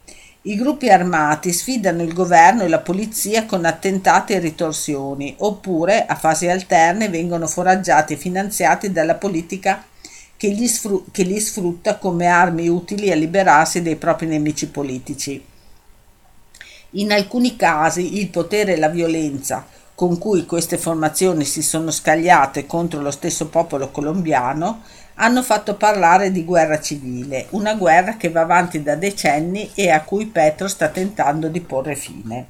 I 0.44 0.56
gruppi 0.56 0.88
armati 0.88 1.52
sfidano 1.52 2.00
il 2.00 2.14
governo 2.14 2.62
e 2.62 2.68
la 2.68 2.78
polizia 2.78 3.44
con 3.44 3.66
attentati 3.66 4.32
e 4.32 4.38
ritorsioni, 4.38 5.34
oppure 5.40 6.06
a 6.06 6.14
fasi 6.14 6.48
alterne 6.48 7.10
vengono 7.10 7.46
foraggiati 7.48 8.14
e 8.14 8.16
finanziati 8.16 8.90
dalla 8.90 9.16
politica 9.16 9.84
che 10.34 10.48
li, 10.48 11.40
sfrutta 11.40 11.98
come 11.98 12.26
armi 12.26 12.68
utili 12.68 13.12
a 13.12 13.16
liberarsi 13.16 13.82
dei 13.82 13.96
propri 13.96 14.28
nemici 14.28 14.66
politici. 14.68 15.50
In 16.96 17.10
alcuni 17.10 17.56
casi 17.56 18.18
il 18.18 18.28
potere 18.28 18.74
e 18.74 18.78
la 18.78 18.88
violenza 18.88 19.66
con 19.94 20.18
cui 20.18 20.44
queste 20.44 20.76
formazioni 20.78 21.44
si 21.44 21.62
sono 21.62 21.90
scagliate 21.90 22.66
contro 22.66 23.00
lo 23.00 23.10
stesso 23.10 23.48
popolo 23.48 23.90
colombiano 23.90 24.82
hanno 25.14 25.42
fatto 25.42 25.76
parlare 25.76 26.30
di 26.30 26.44
guerra 26.44 26.80
civile, 26.80 27.46
una 27.50 27.74
guerra 27.76 28.16
che 28.16 28.28
va 28.28 28.40
avanti 28.40 28.82
da 28.82 28.96
decenni 28.96 29.70
e 29.74 29.90
a 29.90 30.02
cui 30.02 30.26
Petro 30.26 30.68
sta 30.68 30.88
tentando 30.88 31.48
di 31.48 31.60
porre 31.60 31.94
fine. 31.94 32.48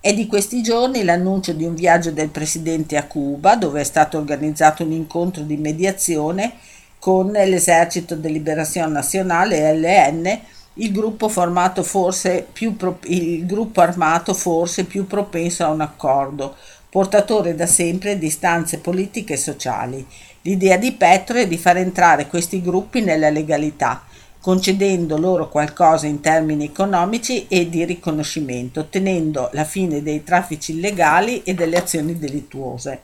È 0.00 0.14
di 0.14 0.26
questi 0.26 0.62
giorni 0.62 1.04
l'annuncio 1.04 1.52
di 1.52 1.64
un 1.64 1.74
viaggio 1.74 2.10
del 2.10 2.30
presidente 2.30 2.96
a 2.96 3.04
Cuba, 3.04 3.56
dove 3.56 3.82
è 3.82 3.84
stato 3.84 4.16
organizzato 4.16 4.82
un 4.82 4.92
incontro 4.92 5.42
di 5.42 5.56
mediazione 5.56 6.54
con 6.98 7.30
l'Esercito 7.32 8.16
de 8.16 8.28
Liberación 8.30 8.92
Nacional, 8.92 9.52
ELN, 9.52 10.40
il 10.74 10.92
gruppo, 10.92 11.28
pro, 11.28 12.98
il 13.02 13.46
gruppo 13.46 13.80
armato 13.80 14.34
forse 14.34 14.84
più 14.84 15.06
propenso 15.06 15.64
a 15.64 15.70
un 15.70 15.80
accordo, 15.80 16.56
portatore 16.88 17.54
da 17.54 17.66
sempre 17.66 18.18
di 18.18 18.26
istanze 18.26 18.78
politiche 18.78 19.34
e 19.34 19.36
sociali. 19.36 20.06
L'idea 20.42 20.76
di 20.76 20.92
Petro 20.92 21.38
è 21.38 21.46
di 21.46 21.58
far 21.58 21.76
entrare 21.78 22.28
questi 22.28 22.62
gruppi 22.62 23.02
nella 23.02 23.30
legalità, 23.30 24.04
concedendo 24.40 25.18
loro 25.18 25.48
qualcosa 25.48 26.06
in 26.06 26.20
termini 26.20 26.64
economici 26.64 27.46
e 27.48 27.68
di 27.68 27.84
riconoscimento, 27.84 28.80
ottenendo 28.80 29.50
la 29.52 29.64
fine 29.64 30.02
dei 30.02 30.24
traffici 30.24 30.72
illegali 30.72 31.42
e 31.42 31.52
delle 31.52 31.76
azioni 31.76 32.16
delittuose. 32.16 33.02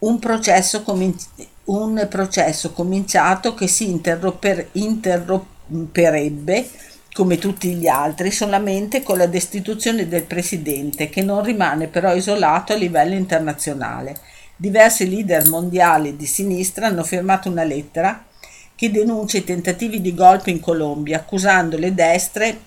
Un 0.00 0.18
processo, 0.18 0.82
comin- 0.82 1.16
un 1.64 2.06
processo 2.08 2.72
cominciato 2.72 3.54
che 3.54 3.66
si 3.66 3.88
interromper- 3.88 4.68
interromperà 4.72 5.50
romperebbe, 5.72 6.68
come 7.14 7.38
tutti 7.38 7.74
gli 7.74 7.88
altri, 7.88 8.30
solamente 8.30 9.02
con 9.02 9.18
la 9.18 9.26
destituzione 9.26 10.06
del 10.06 10.24
presidente, 10.24 11.08
che 11.08 11.22
non 11.22 11.42
rimane 11.42 11.88
però 11.88 12.14
isolato 12.14 12.72
a 12.72 12.76
livello 12.76 13.14
internazionale. 13.14 14.16
Diversi 14.56 15.08
leader 15.08 15.48
mondiali 15.48 16.16
di 16.16 16.26
sinistra 16.26 16.86
hanno 16.86 17.02
firmato 17.02 17.50
una 17.50 17.64
lettera 17.64 18.24
che 18.74 18.90
denuncia 18.90 19.38
i 19.38 19.44
tentativi 19.44 20.00
di 20.00 20.14
golpe 20.14 20.50
in 20.50 20.60
Colombia, 20.60 21.18
accusando 21.18 21.76
le 21.78 21.94
destre 21.94 22.58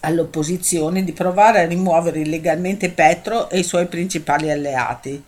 all'opposizione 0.00 1.04
di 1.04 1.12
provare 1.12 1.60
a 1.60 1.66
rimuovere 1.66 2.20
illegalmente 2.20 2.90
Petro 2.90 3.48
e 3.50 3.58
i 3.58 3.64
suoi 3.64 3.86
principali 3.86 4.50
alleati. 4.50 5.22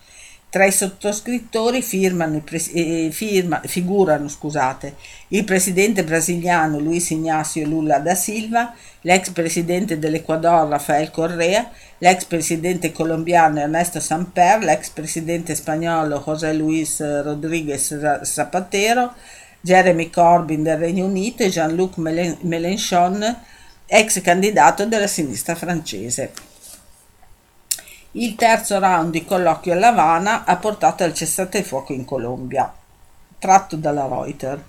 Tra 0.51 0.65
i 0.65 0.71
sottoscrittori 0.71 1.83
firmano, 1.83 2.41
eh, 2.73 3.09
firma, 3.11 3.61
figurano 3.63 4.27
scusate, 4.27 4.95
il 5.27 5.43
presidente 5.43 6.03
brasiliano 6.03 6.79
Luis 6.79 7.11
Ignacio 7.11 7.63
Lula 7.65 7.99
da 7.99 8.15
Silva, 8.15 8.73
l'ex 9.01 9.29
presidente 9.29 9.99
dell'Ecuador 9.99 10.67
Rafael 10.67 11.11
Correa, 11.11 11.69
l'ex 11.99 12.25
presidente 12.25 12.91
colombiano 12.91 13.59
Ernesto 13.59 13.99
Samper, 13.99 14.63
l'ex 14.63 14.89
presidente 14.89 15.53
spagnolo 15.53 16.19
José 16.25 16.51
Luis 16.53 16.99
Rodríguez 16.99 18.23
Zapatero, 18.23 19.13
Jeremy 19.61 20.09
Corbyn 20.09 20.63
del 20.63 20.77
Regno 20.77 21.05
Unito 21.05 21.43
e 21.43 21.49
Jean-Luc 21.49 21.97
Mélenchon, 21.97 23.37
ex 23.85 24.19
candidato 24.21 24.83
della 24.87 25.05
sinistra 25.05 25.53
francese. 25.53 26.48
Il 28.19 28.35
terzo 28.35 28.79
round 28.79 29.11
di 29.11 29.23
colloquio 29.23 29.71
a 29.71 29.77
La 29.77 29.87
Habana 29.87 30.43
ha 30.43 30.57
portato 30.57 31.05
al 31.05 31.13
cessate 31.13 31.59
il 31.59 31.63
fuoco 31.63 31.93
in 31.93 32.03
Colombia, 32.03 32.69
tratto 33.39 33.77
dalla 33.77 34.09
Reuters. 34.09 34.61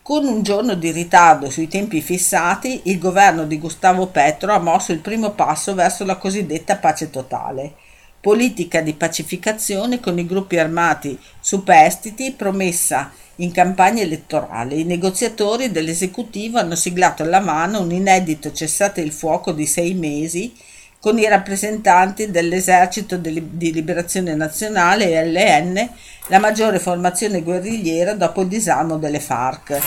Con 0.00 0.24
un 0.24 0.42
giorno 0.42 0.72
di 0.72 0.90
ritardo 0.90 1.50
sui 1.50 1.68
tempi 1.68 2.00
fissati, 2.00 2.80
il 2.84 2.98
governo 2.98 3.44
di 3.44 3.58
Gustavo 3.58 4.06
Petro 4.06 4.54
ha 4.54 4.58
mosso 4.58 4.92
il 4.92 5.00
primo 5.00 5.32
passo 5.32 5.74
verso 5.74 6.06
la 6.06 6.16
cosiddetta 6.16 6.76
pace 6.76 7.10
totale, 7.10 7.74
politica 8.22 8.80
di 8.80 8.94
pacificazione 8.94 10.00
con 10.00 10.18
i 10.18 10.24
gruppi 10.24 10.56
armati 10.58 11.20
superstiti 11.40 12.32
promessa 12.32 13.12
in 13.36 13.52
campagna 13.52 14.00
elettorale. 14.00 14.76
I 14.76 14.84
negoziatori 14.84 15.70
dell'esecutivo 15.70 16.58
hanno 16.58 16.74
siglato 16.74 17.22
alla 17.22 17.40
mano 17.40 17.82
un 17.82 17.92
inedito 17.92 18.50
cessate 18.50 19.02
il 19.02 19.12
fuoco 19.12 19.52
di 19.52 19.66
sei 19.66 19.92
mesi 19.92 20.54
con 21.00 21.18
i 21.18 21.28
rappresentanti 21.28 22.30
dell'Esercito 22.30 23.16
di 23.16 23.72
Liberazione 23.72 24.34
Nazionale 24.34 25.24
LN, 25.24 25.88
la 26.26 26.38
maggiore 26.40 26.80
formazione 26.80 27.42
guerrigliera 27.42 28.14
dopo 28.14 28.42
il 28.42 28.48
disarmo 28.48 28.98
delle 28.98 29.20
FARC. 29.20 29.80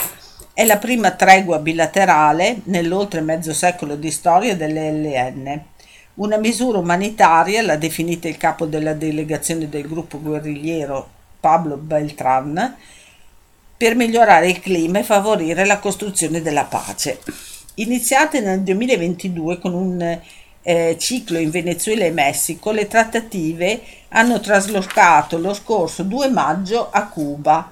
È 0.54 0.64
la 0.64 0.78
prima 0.78 1.10
tregua 1.10 1.58
bilaterale 1.58 2.60
nell'oltre 2.64 3.20
mezzo 3.20 3.52
secolo 3.52 3.96
di 3.96 4.10
storia 4.10 4.56
dell'LN. 4.56 5.62
Una 6.14 6.36
misura 6.38 6.78
umanitaria, 6.78 7.62
l'ha 7.62 7.76
definita 7.76 8.28
il 8.28 8.36
capo 8.36 8.66
della 8.66 8.94
delegazione 8.94 9.68
del 9.68 9.86
gruppo 9.86 10.20
guerrigliero 10.20 11.08
Pablo 11.40 11.76
Beltran, 11.76 12.76
per 13.76 13.96
migliorare 13.96 14.48
il 14.48 14.60
clima 14.60 14.98
e 14.98 15.04
favorire 15.04 15.64
la 15.64 15.78
costruzione 15.78 16.40
della 16.40 16.64
pace. 16.64 17.18
Iniziate 17.76 18.40
nel 18.40 18.60
2022 18.60 19.58
con 19.58 19.74
un 19.74 20.20
eh, 20.62 20.96
ciclo 20.98 21.38
in 21.38 21.50
Venezuela 21.50 22.04
e 22.04 22.10
Messico, 22.10 22.70
le 22.70 22.86
trattative 22.86 23.80
hanno 24.08 24.40
traslocato 24.40 25.38
lo 25.38 25.54
scorso 25.54 26.02
2 26.02 26.28
maggio 26.28 26.88
a 26.90 27.06
Cuba, 27.08 27.70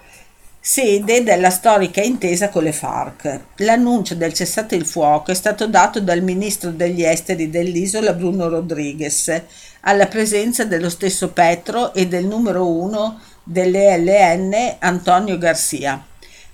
sede 0.62 1.22
della 1.22 1.50
storica 1.50 2.02
intesa 2.02 2.50
con 2.50 2.64
le 2.64 2.72
FARC. 2.72 3.40
L'annuncio 3.56 4.14
del 4.14 4.32
cessate 4.32 4.74
il 4.74 4.84
fuoco 4.84 5.30
è 5.30 5.34
stato 5.34 5.66
dato 5.66 6.00
dal 6.00 6.22
ministro 6.22 6.70
degli 6.70 7.02
esteri 7.02 7.48
dell'isola 7.48 8.12
Bruno 8.12 8.48
Rodriguez, 8.48 9.42
alla 9.82 10.06
presenza 10.06 10.64
dello 10.64 10.90
stesso 10.90 11.30
Petro 11.30 11.94
e 11.94 12.06
del 12.06 12.26
numero 12.26 12.68
uno 12.68 13.20
dell'ELN 13.42 14.76
Antonio 14.80 15.38
Garcia. 15.38 16.09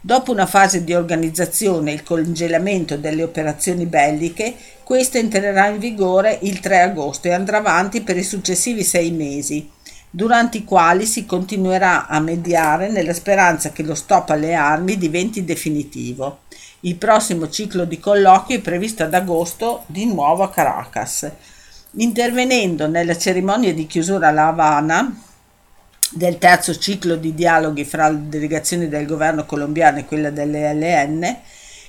Dopo 0.06 0.30
una 0.30 0.46
fase 0.46 0.84
di 0.84 0.94
organizzazione 0.94 1.90
e 1.90 1.94
il 1.94 2.04
congelamento 2.04 2.96
delle 2.96 3.24
operazioni 3.24 3.86
belliche, 3.86 4.54
questa 4.84 5.18
entrerà 5.18 5.66
in 5.66 5.80
vigore 5.80 6.38
il 6.42 6.60
3 6.60 6.80
agosto 6.82 7.26
e 7.26 7.32
andrà 7.32 7.56
avanti 7.56 8.02
per 8.02 8.16
i 8.16 8.22
successivi 8.22 8.84
sei 8.84 9.10
mesi. 9.10 9.68
durante 10.08 10.58
i 10.58 10.64
quali 10.64 11.06
si 11.06 11.26
continuerà 11.26 12.06
a 12.06 12.20
mediare 12.20 12.88
nella 12.88 13.12
speranza 13.12 13.70
che 13.70 13.82
lo 13.82 13.96
stop 13.96 14.30
alle 14.30 14.54
armi 14.54 14.96
diventi 14.96 15.44
definitivo. 15.44 16.42
Il 16.82 16.94
prossimo 16.94 17.50
ciclo 17.50 17.84
di 17.84 17.98
colloqui 17.98 18.54
è 18.54 18.60
previsto 18.60 19.02
ad 19.02 19.12
agosto 19.12 19.82
di 19.86 20.06
nuovo 20.06 20.44
a 20.44 20.50
Caracas. 20.50 21.28
Intervenendo 21.96 22.86
nella 22.86 23.18
cerimonia 23.18 23.74
di 23.74 23.88
chiusura 23.88 24.28
a 24.28 24.30
La 24.30 24.46
Habana 24.46 25.25
del 26.12 26.38
terzo 26.38 26.76
ciclo 26.76 27.16
di 27.16 27.34
dialoghi 27.34 27.84
fra 27.84 28.08
le 28.08 28.28
delegazioni 28.28 28.88
del 28.88 29.06
governo 29.06 29.44
colombiano 29.44 29.98
e 29.98 30.04
quella 30.04 30.30
dell'ELN, 30.30 31.36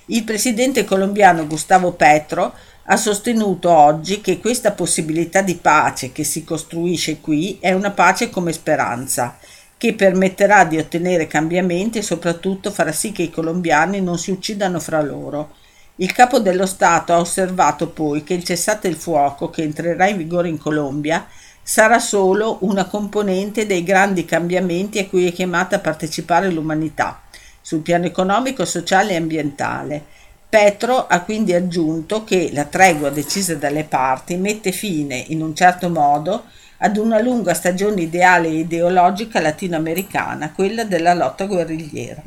il 0.08 0.24
presidente 0.24 0.86
colombiano 0.86 1.48
Gustavo 1.48 1.92
Petro 1.92 2.54
ha 2.90 2.96
sostenuto 2.96 3.70
oggi 3.70 4.22
che 4.22 4.40
questa 4.40 4.72
possibilità 4.72 5.42
di 5.42 5.56
pace 5.56 6.14
che 6.14 6.24
si 6.24 6.46
costruisce 6.46 7.20
qui 7.20 7.58
è 7.60 7.74
una 7.74 7.92
pace 7.92 8.30
come 8.30 8.54
speranza, 8.54 9.38
che 9.78 9.94
permetterà 9.94 10.64
di 10.64 10.78
ottenere 10.78 11.28
cambiamenti 11.28 11.98
e 11.98 12.04
soprattutto 12.04 12.72
farà 12.72 12.94
sì 12.94 13.12
che 13.12 13.24
i 13.24 13.30
colombiani 13.30 14.02
non 14.02 14.18
si 14.18 14.32
uccidano 14.32 14.80
fra 14.80 15.02
loro. 15.02 15.56
Il 15.98 16.14
capo 16.14 16.40
dello 16.40 16.66
Stato 16.66 17.12
ha 17.12 17.20
osservato 17.20 17.90
poi 17.90 18.24
che 18.24 18.36
il 18.36 18.44
cessate 18.44 18.88
il 18.88 18.96
fuoco 18.96 19.50
che 19.50 19.64
entrerà 19.64 20.08
in 20.08 20.18
vigore 20.18 20.48
in 20.48 20.58
Colombia 20.58 21.28
sarà 21.70 22.00
solo 22.00 22.60
una 22.62 22.86
componente 22.86 23.66
dei 23.66 23.84
grandi 23.84 24.24
cambiamenti 24.24 25.00
a 25.00 25.08
cui 25.08 25.28
è 25.28 25.34
chiamata 25.34 25.76
a 25.76 25.80
partecipare 25.80 26.50
l'umanità, 26.50 27.24
sul 27.62 27.82
piano 27.82 28.06
economico, 28.06 28.64
sociale 28.64 29.12
e 29.12 29.16
ambientale 29.18 30.06
Petro 30.50 31.08
ha 31.08 31.22
quindi 31.24 31.54
aggiunto 31.54 32.24
che 32.24 32.52
la 32.54 32.64
tregua 32.64 33.10
decisa 33.10 33.56
dalle 33.56 33.84
parti 33.84 34.38
mette 34.38 34.72
fine, 34.72 35.18
in 35.28 35.42
un 35.42 35.54
certo 35.54 35.90
modo, 35.90 36.46
ad 36.78 36.96
una 36.96 37.20
lunga 37.20 37.54
stagione 37.54 38.04
ideale 38.04 38.48
e 38.48 38.60
ideologica 38.60 39.42
latinoamericana, 39.42 40.54
quella 40.54 40.86
della 40.86 41.14
lotta 41.14 41.46
guerrigliera. 41.48 42.24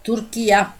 Turchia. 0.00 0.74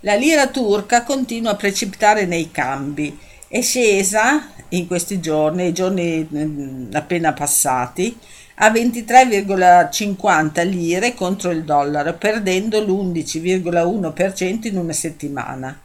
La 0.00 0.14
lira 0.14 0.48
turca 0.48 1.02
continua 1.04 1.52
a 1.52 1.56
precipitare 1.56 2.26
nei 2.26 2.50
cambi. 2.50 3.18
È 3.48 3.62
scesa 3.62 4.50
in 4.70 4.86
questi 4.86 5.20
giorni, 5.20 5.68
i 5.68 5.72
giorni 5.72 6.28
mm, 6.32 6.94
appena 6.94 7.32
passati, 7.32 8.16
a 8.60 8.70
23,50 8.70 10.68
lire 10.68 11.14
contro 11.14 11.50
il 11.50 11.62
dollaro, 11.64 12.14
perdendo 12.14 12.80
l'11,1% 12.80 14.66
in 14.66 14.76
una 14.76 14.92
settimana. 14.92 15.80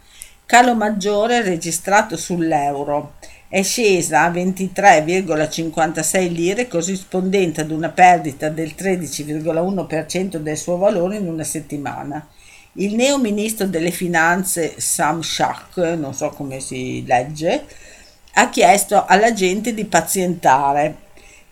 Calo 0.45 0.75
maggiore 0.75 1.41
registrato 1.41 2.17
sull'euro. 2.17 3.13
È 3.47 3.61
scesa 3.61 4.23
a 4.23 4.31
23,56 4.31 6.31
lire, 6.31 6.67
corrispondente 6.67 7.61
ad 7.61 7.69
una 7.69 7.89
perdita 7.89 8.49
del 8.49 8.73
13,1% 8.75 10.37
del 10.37 10.57
suo 10.57 10.77
valore 10.77 11.17
in 11.17 11.27
una 11.27 11.43
settimana. 11.43 12.27
Il 12.73 12.95
neo 12.95 13.19
ministro 13.19 13.67
delle 13.67 13.91
finanze 13.91 14.73
Sam 14.77 15.21
Shak, 15.21 15.77
non 15.95 16.15
so 16.15 16.29
come 16.29 16.59
si 16.59 17.05
legge, 17.05 17.65
ha 18.33 18.49
chiesto 18.49 19.05
alla 19.05 19.33
gente 19.33 19.73
di 19.73 19.85
pazientare 19.85 21.01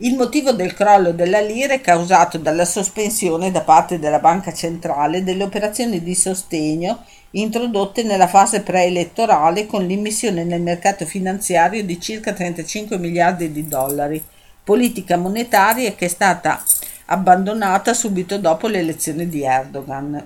il 0.03 0.15
motivo 0.15 0.51
del 0.51 0.73
crollo 0.73 1.11
della 1.11 1.41
lira 1.41 1.75
è 1.75 1.81
causato 1.81 2.39
dalla 2.39 2.65
sospensione 2.65 3.51
da 3.51 3.61
parte 3.61 3.99
della 3.99 4.17
Banca 4.17 4.51
Centrale 4.51 5.23
delle 5.23 5.43
operazioni 5.43 6.01
di 6.01 6.15
sostegno 6.15 7.05
introdotte 7.31 8.01
nella 8.01 8.27
fase 8.27 8.61
preelettorale 8.61 9.67
con 9.67 9.85
l'immissione 9.85 10.43
nel 10.43 10.61
mercato 10.61 11.05
finanziario 11.05 11.83
di 11.83 11.99
circa 11.99 12.33
35 12.33 12.97
miliardi 12.97 13.51
di 13.51 13.67
dollari, 13.67 14.23
politica 14.63 15.17
monetaria 15.17 15.93
che 15.93 16.05
è 16.05 16.09
stata 16.09 16.63
abbandonata 17.05 17.93
subito 17.93 18.39
dopo 18.39 18.67
le 18.67 18.79
elezioni 18.79 19.29
di 19.29 19.43
Erdogan. 19.43 20.25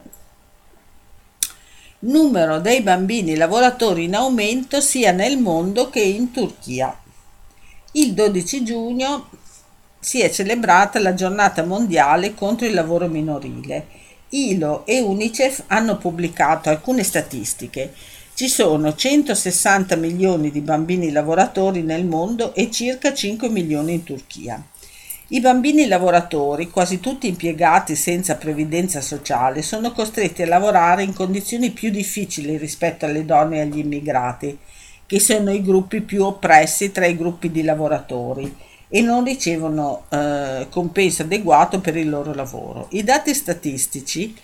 Numero 2.05 2.59
dei 2.59 2.81
bambini 2.81 3.35
lavoratori 3.35 4.03
in 4.03 4.13
aumento 4.13 4.79
sia 4.79 5.11
nel 5.11 5.39
mondo 5.39 5.89
che 5.89 6.01
in 6.01 6.29
Turchia. 6.29 6.95
Il 7.93 8.13
12 8.13 8.63
giugno 8.63 9.29
si 9.99 10.21
è 10.21 10.29
celebrata 10.29 10.99
la 10.99 11.15
giornata 11.15 11.63
mondiale 11.63 12.35
contro 12.35 12.67
il 12.67 12.75
lavoro 12.75 13.07
minorile. 13.07 13.87
ILO 14.29 14.85
e 14.85 15.01
UNICEF 15.01 15.63
hanno 15.65 15.97
pubblicato 15.97 16.69
alcune 16.69 17.01
statistiche. 17.01 17.91
Ci 18.35 18.49
sono 18.49 18.93
160 18.93 19.95
milioni 19.95 20.51
di 20.51 20.61
bambini 20.61 21.11
lavoratori 21.11 21.81
nel 21.81 22.05
mondo 22.05 22.53
e 22.53 22.69
circa 22.69 23.15
5 23.15 23.49
milioni 23.49 23.93
in 23.93 24.03
Turchia. 24.03 24.63
I 25.29 25.39
bambini 25.39 25.87
lavoratori, 25.87 26.69
quasi 26.69 26.99
tutti 26.99 27.27
impiegati 27.27 27.95
senza 27.95 28.35
previdenza 28.35 29.01
sociale, 29.01 29.63
sono 29.63 29.91
costretti 29.91 30.43
a 30.43 30.47
lavorare 30.47 31.01
in 31.01 31.13
condizioni 31.13 31.71
più 31.71 31.89
difficili 31.89 32.57
rispetto 32.57 33.05
alle 33.05 33.25
donne 33.25 33.57
e 33.57 33.61
agli 33.61 33.79
immigrati, 33.79 34.55
che 35.07 35.19
sono 35.19 35.51
i 35.51 35.63
gruppi 35.63 36.01
più 36.01 36.23
oppressi 36.23 36.91
tra 36.91 37.07
i 37.07 37.17
gruppi 37.17 37.49
di 37.49 37.63
lavoratori 37.63 38.55
e 38.87 39.01
non 39.01 39.23
ricevono 39.23 40.03
eh, 40.09 40.67
compenso 40.69 41.23
adeguato 41.23 41.81
per 41.81 41.97
il 41.97 42.07
loro 42.07 42.31
lavoro. 42.35 42.85
I 42.91 43.03
dati 43.03 43.33
statistici 43.33 44.35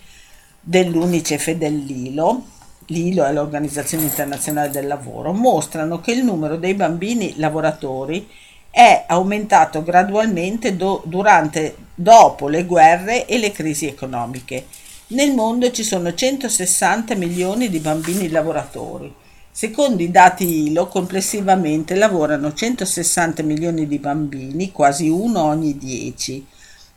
dell'UNICEF 0.59 1.49
e 1.49 1.57
dell'ILO, 1.57 2.43
l'ILO 2.87 3.23
è 3.23 3.31
l'Organizzazione 3.31 4.05
Internazionale 4.05 4.71
del 4.71 4.87
Lavoro, 4.87 5.31
mostrano 5.31 6.01
che 6.01 6.11
il 6.11 6.23
numero 6.23 6.57
dei 6.57 6.73
bambini 6.73 7.35
lavoratori 7.37 8.27
è 8.71 9.05
aumentato 9.07 9.83
gradualmente 9.83 10.75
do, 10.75 11.03
durante, 11.05 11.75
dopo 11.93 12.47
le 12.47 12.65
guerre 12.65 13.27
e 13.27 13.37
le 13.37 13.51
crisi 13.51 13.85
economiche. 13.85 14.65
Nel 15.07 15.33
mondo 15.33 15.69
ci 15.69 15.83
sono 15.83 16.13
160 16.13 17.13
milioni 17.15 17.69
di 17.69 17.79
bambini 17.79 18.29
lavoratori, 18.29 19.13
Secondo 19.53 20.01
i 20.01 20.09
dati 20.09 20.67
ILO, 20.67 20.87
complessivamente 20.87 21.95
lavorano 21.95 22.53
160 22.53 23.43
milioni 23.43 23.85
di 23.85 23.99
bambini, 23.99 24.71
quasi 24.71 25.09
uno 25.09 25.43
ogni 25.43 25.77
10. 25.77 26.47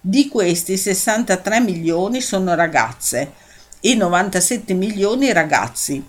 Di 0.00 0.28
questi 0.28 0.76
63 0.76 1.60
milioni 1.60 2.20
sono 2.20 2.54
ragazze 2.54 3.32
e 3.80 3.94
97 3.96 4.72
milioni 4.72 5.32
ragazzi. 5.32 6.02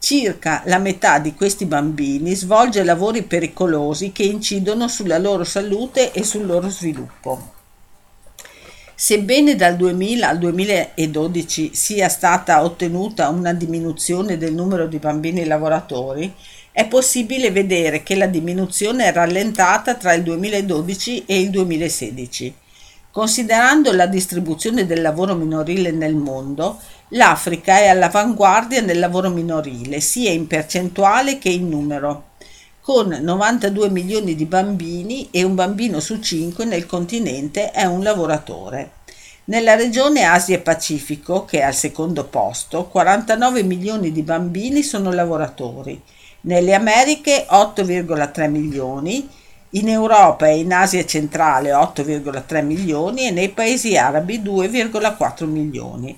Circa 0.00 0.62
la 0.66 0.78
metà 0.78 1.18
di 1.18 1.34
questi 1.34 1.66
bambini 1.66 2.34
svolge 2.34 2.84
lavori 2.84 3.22
pericolosi 3.22 4.12
che 4.12 4.22
incidono 4.22 4.86
sulla 4.86 5.18
loro 5.18 5.42
salute 5.42 6.12
e 6.12 6.22
sul 6.22 6.46
loro 6.46 6.68
sviluppo. 6.68 7.54
Sebbene 8.94 9.56
dal 9.56 9.76
2000 9.76 10.28
al 10.28 10.38
2012 10.38 11.74
sia 11.74 12.08
stata 12.08 12.62
ottenuta 12.62 13.28
una 13.28 13.52
diminuzione 13.52 14.38
del 14.38 14.54
numero 14.54 14.86
di 14.86 14.98
bambini 14.98 15.44
lavoratori, 15.44 16.32
è 16.72 16.86
possibile 16.86 17.50
vedere 17.50 18.04
che 18.04 18.14
la 18.14 18.26
diminuzione 18.26 19.06
è 19.06 19.12
rallentata 19.12 19.94
tra 19.94 20.12
il 20.14 20.22
2012 20.22 21.24
e 21.26 21.40
il 21.40 21.50
2016. 21.50 22.54
Considerando 23.18 23.90
la 23.90 24.06
distribuzione 24.06 24.86
del 24.86 25.02
lavoro 25.02 25.34
minorile 25.34 25.90
nel 25.90 26.14
mondo, 26.14 26.78
l'Africa 27.08 27.78
è 27.78 27.88
all'avanguardia 27.88 28.80
nel 28.80 29.00
lavoro 29.00 29.28
minorile, 29.28 29.98
sia 29.98 30.30
in 30.30 30.46
percentuale 30.46 31.36
che 31.38 31.48
in 31.48 31.68
numero 31.68 32.28
con 32.80 33.08
92 33.08 33.90
milioni 33.90 34.36
di 34.36 34.44
bambini 34.44 35.30
e 35.32 35.42
un 35.42 35.56
bambino 35.56 35.98
su 35.98 36.20
cinque 36.20 36.64
nel 36.64 36.86
continente 36.86 37.72
è 37.72 37.86
un 37.86 38.04
lavoratore. 38.04 38.92
Nella 39.46 39.74
regione 39.74 40.22
Asia 40.22 40.54
e 40.54 40.60
Pacifico, 40.60 41.44
che 41.44 41.58
è 41.58 41.62
al 41.62 41.74
secondo 41.74 42.22
posto, 42.22 42.86
49 42.86 43.64
milioni 43.64 44.12
di 44.12 44.22
bambini 44.22 44.84
sono 44.84 45.10
lavoratori. 45.10 46.00
Nelle 46.42 46.72
Americhe 46.72 47.48
8,3 47.50 48.48
milioni, 48.48 49.28
in 49.70 49.88
Europa 49.88 50.46
e 50.46 50.58
in 50.58 50.72
Asia 50.72 51.04
centrale 51.04 51.70
8,3 51.70 52.64
milioni 52.64 53.26
e 53.26 53.30
nei 53.30 53.50
paesi 53.50 53.96
arabi 53.96 54.40
2,4 54.40 55.44
milioni. 55.44 56.16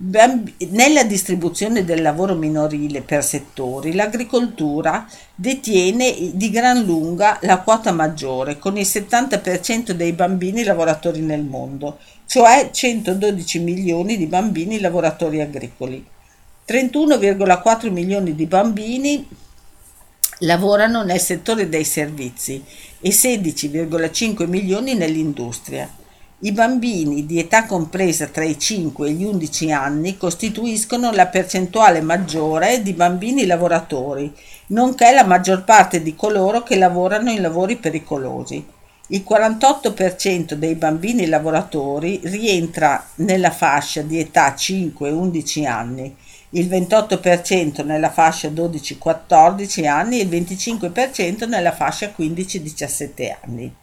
Nella 0.00 1.02
distribuzione 1.02 1.84
del 1.84 2.02
lavoro 2.02 2.36
minorile 2.36 3.00
per 3.00 3.24
settori, 3.24 3.94
l'agricoltura 3.94 5.04
detiene 5.34 6.14
di 6.34 6.50
gran 6.50 6.84
lunga 6.84 7.38
la 7.42 7.58
quota 7.58 7.90
maggiore, 7.90 8.60
con 8.60 8.78
il 8.78 8.86
70% 8.86 9.90
dei 9.90 10.12
bambini 10.12 10.62
lavoratori 10.62 11.20
nel 11.20 11.42
mondo, 11.42 11.98
cioè 12.26 12.70
112 12.70 13.58
milioni 13.58 14.16
di 14.16 14.26
bambini 14.26 14.78
lavoratori 14.78 15.40
agricoli. 15.40 16.06
31,4 16.64 17.90
milioni 17.90 18.36
di 18.36 18.46
bambini 18.46 19.26
lavorano 20.40 21.02
nel 21.02 21.20
settore 21.20 21.68
dei 21.68 21.84
servizi 21.84 22.62
e 23.00 23.10
16,5 23.10 24.46
milioni 24.46 24.94
nell'industria. 24.94 25.88
I 26.40 26.52
bambini 26.52 27.26
di 27.26 27.40
età 27.40 27.66
compresa 27.66 28.26
tra 28.26 28.44
i 28.44 28.56
5 28.56 29.08
e 29.08 29.10
gli 29.10 29.24
11 29.24 29.72
anni 29.72 30.16
costituiscono 30.16 31.10
la 31.10 31.26
percentuale 31.26 32.00
maggiore 32.00 32.80
di 32.80 32.92
bambini 32.92 33.44
lavoratori, 33.44 34.32
nonché 34.68 35.10
la 35.12 35.24
maggior 35.24 35.64
parte 35.64 36.00
di 36.00 36.14
coloro 36.14 36.62
che 36.62 36.76
lavorano 36.76 37.30
in 37.30 37.42
lavori 37.42 37.74
pericolosi. 37.74 38.64
Il 39.08 39.24
48% 39.28 40.52
dei 40.52 40.76
bambini 40.76 41.26
lavoratori 41.26 42.20
rientra 42.22 43.04
nella 43.16 43.50
fascia 43.50 44.02
di 44.02 44.20
età 44.20 44.54
5-11 44.54 45.66
anni, 45.66 46.14
il 46.50 46.68
28% 46.68 47.84
nella 47.84 48.10
fascia 48.10 48.48
12-14 48.48 49.86
anni 49.86 50.20
e 50.20 50.22
il 50.22 50.28
25% 50.28 51.46
nella 51.48 51.72
fascia 51.72 52.12
15-17 52.16 53.36
anni. 53.42 53.74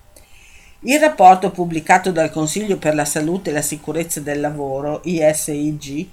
Il 0.82 1.00
rapporto 1.00 1.52
pubblicato 1.52 2.12
dal 2.12 2.32
Consiglio 2.32 2.78
per 2.78 2.96
la 2.96 3.06
Salute 3.06 3.50
e 3.50 3.54
la 3.54 3.62
Sicurezza 3.62 4.20
del 4.20 4.40
Lavoro, 4.40 5.02
ISIG, 5.04 6.08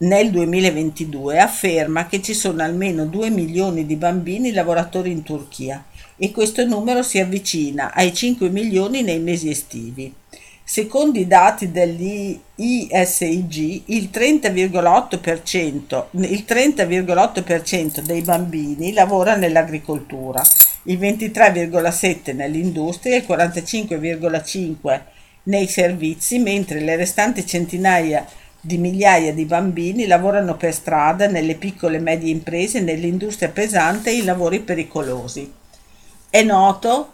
nel 0.00 0.30
2022 0.30 1.40
afferma 1.40 2.06
che 2.06 2.22
ci 2.22 2.32
sono 2.32 2.62
almeno 2.62 3.04
2 3.06 3.30
milioni 3.30 3.84
di 3.84 3.96
bambini 3.96 4.52
lavoratori 4.52 5.10
in 5.10 5.24
Turchia 5.24 5.84
e 6.16 6.30
questo 6.30 6.64
numero 6.64 7.02
si 7.02 7.18
avvicina 7.18 7.92
ai 7.92 8.14
5 8.14 8.48
milioni 8.50 9.02
nei 9.02 9.18
mesi 9.18 9.50
estivi. 9.50 10.14
Secondo 10.70 11.18
i 11.18 11.26
dati 11.26 11.70
dell'ISIG, 11.72 12.42
il 13.86 14.10
30,8%, 14.12 16.04
il 16.10 16.44
30,8% 16.46 18.00
dei 18.00 18.20
bambini 18.20 18.92
lavora 18.92 19.34
nell'agricoltura, 19.34 20.42
il 20.82 20.98
23,7% 20.98 22.36
nell'industria 22.36 23.14
e 23.14 23.20
il 23.20 23.24
45,5% 23.26 25.00
nei 25.44 25.66
servizi, 25.68 26.38
mentre 26.38 26.80
le 26.80 26.96
restanti 26.96 27.46
centinaia 27.46 28.26
di 28.60 28.76
migliaia 28.76 29.32
di 29.32 29.46
bambini 29.46 30.06
lavorano 30.06 30.58
per 30.58 30.74
strada, 30.74 31.28
nelle 31.28 31.54
piccole 31.54 31.96
e 31.96 32.00
medie 32.00 32.30
imprese, 32.30 32.80
nell'industria 32.80 33.48
pesante 33.48 34.10
e 34.10 34.16
in 34.16 34.26
lavori 34.26 34.60
pericolosi. 34.60 35.50
È 36.28 36.42
noto 36.42 37.12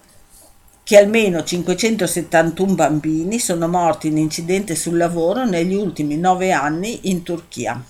che 0.85 0.99
almeno 0.99 1.43
571 1.43 2.75
bambini 2.75 3.39
sono 3.39 3.67
morti 3.67 4.09
in 4.09 4.19
incidente 4.19 4.75
sul 4.75 4.99
lavoro 4.99 5.47
negli 5.47 5.75
ultimi 5.75 6.19
nove 6.19 6.53
anni 6.53 7.09
in 7.09 7.23
Turchia. 7.23 7.83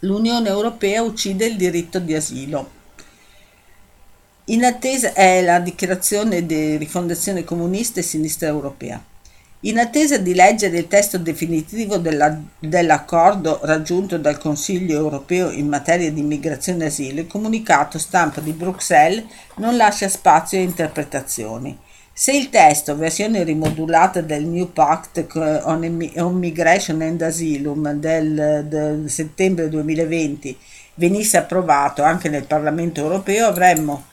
L'Unione 0.00 0.48
Europea 0.48 1.02
uccide 1.02 1.46
il 1.46 1.56
diritto 1.56 1.98
di 1.98 2.14
asilo. 2.14 2.76
In 4.44 4.64
attesa 4.64 5.14
è 5.14 5.42
la 5.42 5.58
dichiarazione 5.58 6.44
di 6.44 6.76
rifondazione 6.76 7.44
comunista 7.44 8.00
e 8.00 8.02
sinistra 8.02 8.48
europea. 8.48 9.02
In 9.62 9.76
attesa 9.80 10.18
di 10.18 10.34
leggere 10.34 10.78
il 10.78 10.86
testo 10.86 11.18
definitivo 11.18 11.96
della, 11.96 12.40
dell'accordo 12.60 13.58
raggiunto 13.62 14.16
dal 14.16 14.38
Consiglio 14.38 14.96
europeo 14.96 15.50
in 15.50 15.66
materia 15.66 16.12
di 16.12 16.20
immigrazione 16.20 16.84
e 16.84 16.86
asilo, 16.86 17.20
il 17.20 17.26
comunicato 17.26 17.98
stampa 17.98 18.40
di 18.40 18.52
Bruxelles 18.52 19.24
non 19.56 19.76
lascia 19.76 20.08
spazio 20.08 20.58
a 20.58 20.62
interpretazioni. 20.62 21.76
Se 22.12 22.30
il 22.30 22.50
testo, 22.50 22.96
versione 22.96 23.42
rimodulata 23.42 24.20
del 24.20 24.44
New 24.44 24.70
Pact 24.72 25.26
on 25.64 26.36
Migration 26.38 27.02
and 27.02 27.20
Asylum 27.20 27.94
del, 27.94 28.64
del 28.68 29.10
settembre 29.10 29.68
2020, 29.68 30.56
venisse 30.94 31.36
approvato 31.36 32.04
anche 32.04 32.28
nel 32.28 32.44
Parlamento 32.44 33.00
europeo, 33.00 33.48
avremmo 33.48 34.04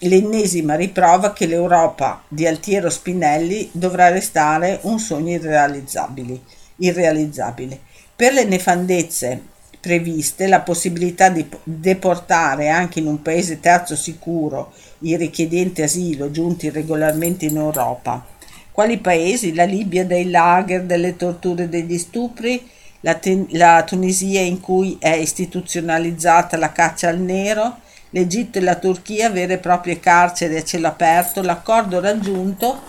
l'ennesima 0.00 0.74
riprova 0.74 1.32
che 1.32 1.46
l'Europa 1.46 2.22
di 2.28 2.46
Altiero 2.46 2.90
Spinelli 2.90 3.70
dovrà 3.72 4.08
restare 4.08 4.78
un 4.82 4.98
sogno 4.98 5.32
irrealizzabile. 5.32 6.40
irrealizzabile. 6.76 7.80
Per 8.14 8.32
le 8.32 8.44
nefandezze 8.44 9.40
previste, 9.80 10.46
la 10.46 10.60
possibilità 10.60 11.28
di 11.28 11.46
deportare 11.62 12.68
anche 12.68 12.98
in 12.98 13.06
un 13.06 13.22
paese 13.22 13.60
terzo 13.60 13.94
sicuro 13.94 14.72
i 15.00 15.16
richiedenti 15.16 15.82
asilo 15.82 16.30
giunti 16.30 16.68
regolarmente 16.70 17.46
in 17.46 17.56
Europa. 17.56 18.26
Quali 18.72 18.98
paesi? 18.98 19.54
La 19.54 19.64
Libia 19.64 20.04
dei 20.04 20.28
lager, 20.28 20.82
delle 20.82 21.16
torture 21.16 21.64
e 21.64 21.68
degli 21.68 21.96
stupri, 21.96 22.68
la, 23.00 23.18
la 23.50 23.84
Tunisia 23.84 24.40
in 24.40 24.60
cui 24.60 24.96
è 24.98 25.14
istituzionalizzata 25.14 26.56
la 26.56 26.72
caccia 26.72 27.08
al 27.08 27.20
nero, 27.20 27.78
l'Egitto 28.16 28.56
e 28.56 28.62
la 28.62 28.76
Turchia 28.76 29.28
vere 29.28 29.54
e 29.54 29.58
proprie 29.58 30.00
carceri 30.00 30.56
a 30.56 30.64
cielo 30.64 30.86
aperto, 30.86 31.42
l'accordo 31.42 32.00
raggiunto 32.00 32.80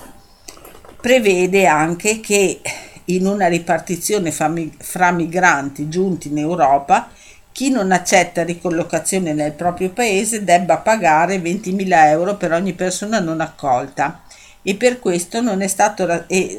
prevede 1.02 1.66
anche 1.68 2.22
che 2.22 2.62
in 3.06 3.26
una 3.28 3.48
ripartizione 3.48 4.32
fra 4.32 5.12
migranti 5.12 5.90
giunti 5.90 6.30
in 6.30 6.38
Europa 6.38 7.10
chi 7.52 7.70
non 7.70 7.92
accetta 7.92 8.44
ricollocazione 8.44 9.34
nel 9.34 9.52
proprio 9.52 9.90
paese 9.90 10.46
debba 10.46 10.78
pagare 10.78 11.38
20.000 11.38 12.08
euro 12.08 12.36
per 12.36 12.54
ogni 12.54 12.74
persona 12.74 13.20
non 13.20 13.42
accolta 13.42 14.22
e 14.62 14.76
per 14.76 15.00
questo 15.00 15.42
non 15.42 15.62
è 15.62 15.68
stato 15.68 16.06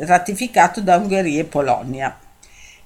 ratificato 0.01 0.81
da 0.81 0.97
Ungheria 0.97 1.41
e 1.41 1.45
Polonia. 1.45 2.28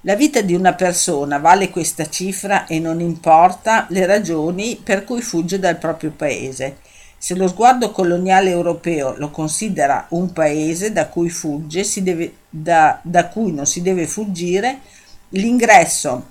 La 0.04 0.16
vita 0.16 0.40
di 0.40 0.52
una 0.52 0.72
persona 0.74 1.38
vale 1.38 1.70
questa 1.70 2.08
cifra 2.08 2.66
e 2.66 2.80
non 2.80 2.98
importa 2.98 3.86
le 3.90 4.04
ragioni 4.04 4.80
per 4.82 5.04
cui 5.04 5.22
fugge 5.22 5.60
dal 5.60 5.78
proprio 5.78 6.10
paese. 6.10 6.78
Se 7.16 7.36
lo 7.36 7.46
sguardo 7.46 7.92
coloniale 7.92 8.50
europeo 8.50 9.14
lo 9.16 9.30
considera 9.30 10.06
un 10.08 10.32
paese 10.32 10.90
da 10.90 11.06
cui 11.06 11.30
fugge, 11.30 11.86
deve, 12.02 12.34
da, 12.50 12.98
da 13.00 13.28
cui 13.28 13.52
non 13.52 13.64
si 13.64 13.80
deve 13.80 14.08
fuggire, 14.08 14.80
l'ingresso 15.28 16.26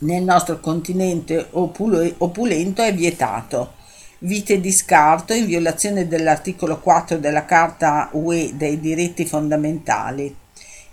nel 0.00 0.22
nostro 0.22 0.60
continente 0.60 1.46
opulento 1.52 2.82
è 2.82 2.92
vietato. 2.92 3.76
Vite 4.18 4.60
di 4.60 4.70
scarto 4.70 5.32
in 5.32 5.46
violazione 5.46 6.06
dell'articolo 6.06 6.78
4 6.80 7.16
della 7.16 7.46
Carta 7.46 8.10
UE 8.12 8.50
dei 8.56 8.78
diritti 8.78 9.24
fondamentali. 9.24 10.42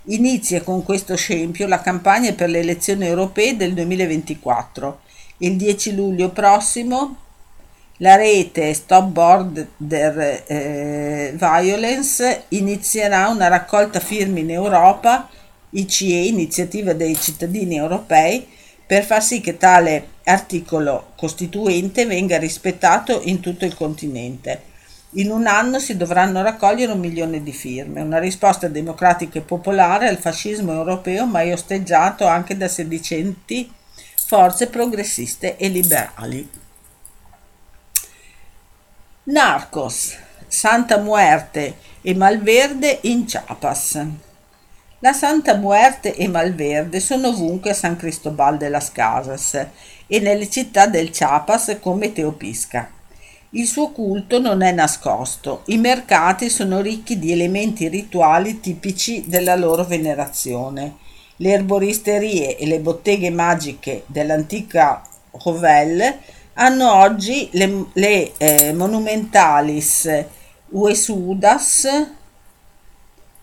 Inizia 0.06 0.62
con 0.62 0.82
questo 0.82 1.14
scempio 1.14 1.68
la 1.68 1.80
campagna 1.80 2.32
per 2.32 2.50
le 2.50 2.58
elezioni 2.58 3.06
europee 3.06 3.56
del 3.56 3.72
2024. 3.74 5.00
Il 5.38 5.56
10 5.56 5.94
luglio 5.94 6.30
prossimo 6.30 7.16
la 7.98 8.16
rete 8.16 8.74
Stop 8.74 9.10
Border 9.10 10.42
eh, 10.46 11.34
Violence 11.36 12.44
inizierà 12.48 13.28
una 13.28 13.46
raccolta 13.46 14.00
firme 14.00 14.40
in 14.40 14.50
Europa, 14.50 15.28
ICE, 15.70 16.06
iniziativa 16.06 16.94
dei 16.94 17.16
cittadini 17.16 17.76
europei, 17.76 18.44
per 18.84 19.04
far 19.04 19.22
sì 19.22 19.40
che 19.40 19.56
tale 19.56 20.08
articolo 20.24 21.12
costituente 21.16 22.04
venga 22.04 22.38
rispettato 22.38 23.20
in 23.22 23.38
tutto 23.38 23.64
il 23.64 23.76
continente. 23.76 24.71
In 25.16 25.30
un 25.30 25.46
anno 25.46 25.78
si 25.78 25.96
dovranno 25.98 26.40
raccogliere 26.40 26.92
un 26.92 26.98
milione 26.98 27.42
di 27.42 27.52
firme, 27.52 28.00
una 28.00 28.18
risposta 28.18 28.68
democratica 28.68 29.38
e 29.38 29.42
popolare 29.42 30.08
al 30.08 30.16
fascismo 30.16 30.72
europeo 30.72 31.26
mai 31.26 31.52
osteggiato 31.52 32.26
anche 32.26 32.56
da 32.56 32.66
sedicenti 32.66 33.70
forze 34.26 34.68
progressiste 34.68 35.58
e 35.58 35.68
liberali. 35.68 36.48
Narcos, 39.24 40.16
Santa 40.46 40.96
Muerte 40.96 41.76
e 42.00 42.14
Malverde 42.14 43.00
in 43.02 43.26
Chiapas. 43.26 44.06
La 45.00 45.12
Santa 45.12 45.56
Muerte 45.56 46.14
e 46.14 46.26
Malverde 46.26 47.00
sono 47.00 47.28
ovunque 47.28 47.72
a 47.72 47.74
San 47.74 47.96
Cristobal 47.96 48.56
de 48.56 48.70
las 48.70 48.90
Casas 48.90 49.66
e 50.06 50.20
nelle 50.20 50.48
città 50.48 50.86
del 50.86 51.10
Chiapas 51.10 51.76
come 51.80 52.14
Teopisca. 52.14 53.00
Il 53.54 53.66
suo 53.66 53.90
culto 53.90 54.38
non 54.38 54.62
è 54.62 54.72
nascosto, 54.72 55.60
i 55.66 55.76
mercati 55.76 56.48
sono 56.48 56.80
ricchi 56.80 57.18
di 57.18 57.32
elementi 57.32 57.86
rituali 57.88 58.60
tipici 58.60 59.24
della 59.26 59.56
loro 59.56 59.84
venerazione. 59.84 60.96
Le 61.36 61.50
erboristerie 61.50 62.56
e 62.56 62.66
le 62.66 62.80
botteghe 62.80 63.28
magiche 63.28 64.04
dell'antica 64.06 65.02
Rovelle 65.32 66.20
hanno 66.54 66.94
oggi 66.94 67.50
le, 67.52 67.88
le 67.92 68.32
eh, 68.38 68.72
monumentalis 68.72 70.24
Uesudas 70.70 71.86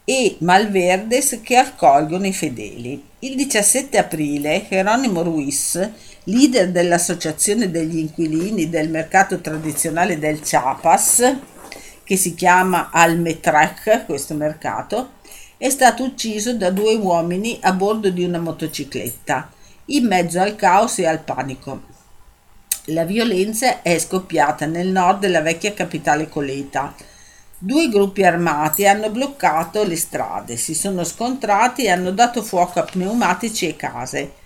e 0.03 0.37
Malverdes 0.39 1.39
che 1.43 1.55
accolgono 1.55 2.25
i 2.25 2.33
fedeli. 2.33 3.03
Il 3.19 3.35
17 3.35 3.99
aprile 3.99 4.65
Geronimo 4.67 5.21
Ruiz 5.21 5.87
leader 6.29 6.69
dell'Associazione 6.69 7.71
degli 7.71 7.97
inquilini 7.97 8.69
del 8.69 8.89
mercato 8.89 9.39
tradizionale 9.41 10.19
del 10.19 10.39
Chiapas, 10.39 11.35
che 12.03 12.15
si 12.15 12.33
chiama 12.35 12.89
Almetrec, 12.91 14.05
questo 14.05 14.33
mercato, 14.35 15.17
è 15.57 15.69
stato 15.69 16.03
ucciso 16.03 16.55
da 16.55 16.69
due 16.71 16.95
uomini 16.95 17.59
a 17.61 17.73
bordo 17.73 18.09
di 18.09 18.23
una 18.23 18.39
motocicletta, 18.39 19.51
in 19.85 20.05
mezzo 20.05 20.39
al 20.39 20.55
caos 20.55 20.99
e 20.99 21.05
al 21.05 21.19
panico. 21.19 21.81
La 22.85 23.03
violenza 23.03 23.81
è 23.81 23.97
scoppiata 23.99 24.65
nel 24.65 24.87
nord 24.87 25.19
della 25.19 25.41
vecchia 25.41 25.73
capitale 25.73 26.29
Coleta. 26.29 26.95
Due 27.57 27.89
gruppi 27.89 28.23
armati 28.23 28.87
hanno 28.87 29.09
bloccato 29.09 29.83
le 29.83 29.97
strade, 29.97 30.55
si 30.57 30.73
sono 30.73 31.03
scontrati 31.03 31.83
e 31.83 31.89
hanno 31.89 32.11
dato 32.11 32.41
fuoco 32.41 32.79
a 32.79 32.83
pneumatici 32.83 33.67
e 33.67 33.75
case. 33.75 34.38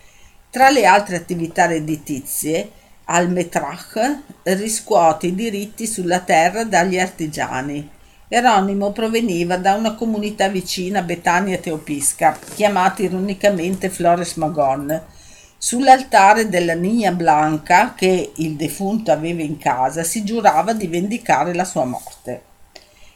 Tra 0.53 0.69
le 0.69 0.85
altre 0.85 1.15
attività 1.15 1.65
redditizie, 1.65 2.69
Al-Metrach 3.05 4.19
riscuote 4.43 5.25
i 5.25 5.33
diritti 5.33 5.87
sulla 5.87 6.19
terra 6.19 6.63
dagli 6.63 6.99
artigiani. 6.99 7.89
Eronimo 8.27 8.91
proveniva 8.91 9.57
da 9.57 9.73
una 9.73 9.95
comunità 9.95 10.49
vicina 10.49 11.01
Betania 11.01 11.57
Teopisca, 11.57 12.37
chiamata 12.53 13.01
ironicamente 13.01 13.89
Flores 13.89 14.35
Magon. 14.35 15.01
Sull'altare 15.57 16.47
della 16.47 16.75
Nina 16.75 17.11
Blanca, 17.13 17.95
che 17.95 18.33
il 18.35 18.55
defunto 18.55 19.11
aveva 19.11 19.41
in 19.41 19.57
casa, 19.57 20.03
si 20.03 20.23
giurava 20.23 20.73
di 20.73 20.85
vendicare 20.85 21.55
la 21.55 21.65
sua 21.65 21.85
morte. 21.85 22.43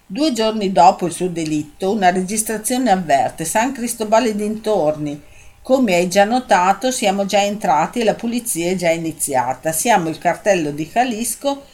Due 0.08 0.34
giorni 0.34 0.72
dopo 0.72 1.06
il 1.06 1.12
suo 1.12 1.28
delitto, 1.28 1.92
una 1.92 2.10
registrazione 2.10 2.90
avverte 2.90 3.46
San 3.46 3.74
Cristobale 3.74 4.36
dintorni. 4.36 5.36
Come 5.68 5.96
hai 5.96 6.08
già 6.08 6.24
notato, 6.24 6.92
siamo 6.92 7.26
già 7.26 7.44
entrati 7.44 8.00
e 8.00 8.06
la 8.06 8.14
pulizia 8.14 8.72
è 8.72 8.76
già 8.76 8.90
iniziata. 8.90 9.74
Siamo 9.74 10.08
il 10.08 10.18
cartello 10.18 10.72
di 10.72 10.90
Jalisco 10.90 11.66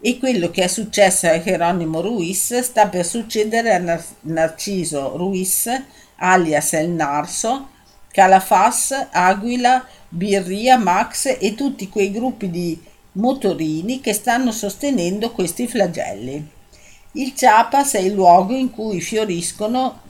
e 0.00 0.18
quello 0.18 0.50
che 0.50 0.62
è 0.62 0.68
successo 0.68 1.26
a 1.26 1.38
Geronimo 1.38 2.00
Ruiz 2.00 2.58
sta 2.60 2.88
per 2.88 3.04
succedere 3.04 3.74
a 3.74 3.78
Nar- 3.78 4.14
Narciso 4.20 5.18
Ruiz, 5.18 5.68
alias 6.16 6.72
El 6.72 6.92
Narso, 6.92 7.68
Calafas, 8.10 9.08
Aguila, 9.10 9.86
Birria, 10.08 10.78
Max 10.78 11.36
e 11.38 11.54
tutti 11.54 11.90
quei 11.90 12.10
gruppi 12.10 12.48
di 12.48 12.82
motorini 13.12 14.00
che 14.00 14.14
stanno 14.14 14.50
sostenendo 14.50 15.30
questi 15.30 15.68
flagelli. 15.68 16.48
Il 17.12 17.34
Chiapas 17.34 17.96
è 17.96 17.98
il 17.98 18.14
luogo 18.14 18.54
in 18.54 18.70
cui 18.70 19.02
fioriscono 19.02 20.00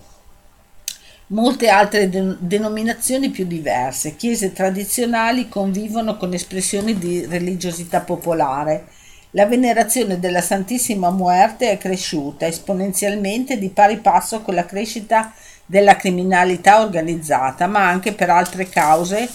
molte 1.32 1.68
altre 1.68 2.08
de- 2.08 2.36
denominazioni 2.38 3.28
più 3.28 3.44
diverse. 3.44 4.16
Chiese 4.16 4.52
tradizionali 4.52 5.48
convivono 5.48 6.16
con 6.16 6.32
espressioni 6.32 6.96
di 6.96 7.26
religiosità 7.26 8.00
popolare 8.00 9.00
la 9.34 9.46
venerazione 9.46 10.18
della 10.18 10.42
Santissima 10.42 11.10
Muerte 11.10 11.70
è 11.70 11.78
cresciuta 11.78 12.46
esponenzialmente 12.46 13.58
di 13.58 13.70
pari 13.70 13.96
passo 13.96 14.42
con 14.42 14.54
la 14.54 14.66
crescita 14.66 15.32
della 15.64 15.96
criminalità 15.96 16.82
organizzata, 16.82 17.66
ma 17.66 17.88
anche 17.88 18.12
per 18.12 18.28
altre 18.28 18.68
cause 18.68 19.26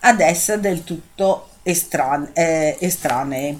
ad 0.00 0.18
essa 0.18 0.56
del 0.56 0.82
tutto 0.82 1.50
estran- 1.62 2.30
eh, 2.32 2.76
estranee, 2.80 3.56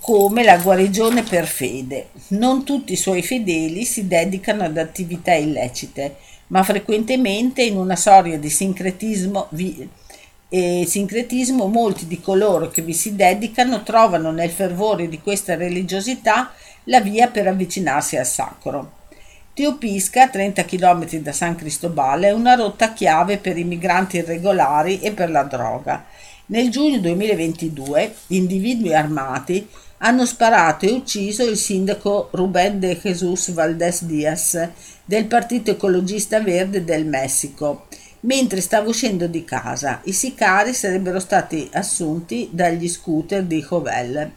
come 0.00 0.42
la 0.42 0.56
guarigione 0.56 1.24
per 1.24 1.46
fede. 1.46 2.08
Non 2.28 2.64
tutti 2.64 2.94
i 2.94 2.96
suoi 2.96 3.22
fedeli 3.22 3.84
si 3.84 4.08
dedicano 4.08 4.64
ad 4.64 4.78
attività 4.78 5.34
illecite, 5.34 6.16
ma 6.48 6.62
frequentemente 6.62 7.62
in 7.62 7.76
una 7.76 7.96
storia 7.96 8.38
di 8.38 8.50
sincretismo 8.50 9.46
vi- 9.50 9.88
e 10.48 10.84
sincretismo, 10.86 11.66
molti 11.66 12.06
di 12.06 12.20
coloro 12.20 12.68
che 12.68 12.82
vi 12.82 12.92
si 12.92 13.16
dedicano 13.16 13.82
trovano 13.82 14.30
nel 14.30 14.50
fervore 14.50 15.08
di 15.08 15.20
questa 15.20 15.56
religiosità 15.56 16.52
la 16.84 17.00
via 17.00 17.26
per 17.28 17.48
avvicinarsi 17.48 18.16
al 18.16 18.26
sacro. 18.26 19.02
Teopisca, 19.52 20.28
30 20.28 20.64
km 20.64 21.06
da 21.16 21.32
San 21.32 21.56
Cristobale, 21.56 22.28
è 22.28 22.32
una 22.32 22.54
rotta 22.54 22.92
chiave 22.92 23.38
per 23.38 23.56
i 23.56 23.64
migranti 23.64 24.18
irregolari 24.18 25.00
e 25.00 25.12
per 25.12 25.30
la 25.30 25.42
droga. 25.42 26.04
Nel 26.46 26.70
giugno 26.70 26.98
2022 26.98 28.14
individui 28.28 28.94
armati 28.94 29.66
hanno 30.06 30.26
sparato 30.26 30.84
e 30.84 30.92
ucciso 30.92 31.42
il 31.44 31.56
sindaco 31.56 32.28
Rubén 32.32 32.78
de 32.78 32.94
Jesús 32.96 33.50
Valdés 33.52 34.04
Díaz 34.04 34.68
del 35.02 35.24
Partito 35.24 35.70
Ecologista 35.70 36.40
Verde 36.40 36.84
del 36.84 37.06
Messico 37.06 37.86
Mentre 38.20 38.60
stavo 38.60 38.90
uscendo 38.90 39.26
di 39.26 39.44
casa, 39.44 40.00
i 40.04 40.12
sicari 40.12 40.72
sarebbero 40.72 41.20
stati 41.20 41.68
assunti 41.72 42.48
dagli 42.52 42.88
scooter 42.88 43.42
di 43.44 43.62
Jovel. 43.62 44.30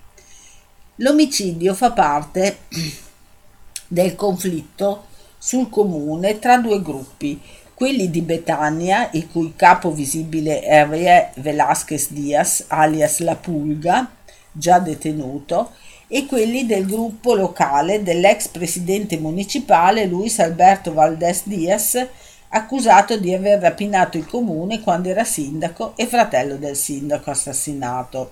L'omicidio 0.95 1.73
fa 1.73 1.91
parte 1.91 2.57
del 3.87 4.15
conflitto 4.15 5.05
sul 5.37 5.69
comune 5.69 6.37
tra 6.39 6.57
due 6.57 6.81
gruppi, 6.81 7.39
quelli 7.73 8.09
di 8.09 8.21
Betania, 8.21 9.09
il 9.13 9.29
cui 9.29 9.53
capo 9.55 9.93
visibile 9.93 10.59
è 10.59 10.85
Re 10.85 11.31
Velasquez 11.35 12.11
Diaz, 12.11 12.65
alias 12.67 13.19
La 13.19 13.35
Pulga, 13.35 14.16
già 14.57 14.79
detenuto, 14.79 15.71
e 16.07 16.25
quelli 16.25 16.65
del 16.65 16.85
gruppo 16.85 17.33
locale 17.35 18.01
dell'ex 18.01 18.47
presidente 18.47 19.17
municipale 19.17 20.05
Luis 20.05 20.39
Alberto 20.39 20.93
Valdés 20.93 21.41
Diaz, 21.43 22.07
accusato 22.49 23.17
di 23.17 23.33
aver 23.33 23.59
rapinato 23.59 24.17
il 24.17 24.25
comune 24.25 24.81
quando 24.81 25.09
era 25.09 25.25
sindaco 25.25 25.93
e 25.97 26.07
fratello 26.07 26.55
del 26.55 26.75
sindaco 26.75 27.29
assassinato. 27.29 28.31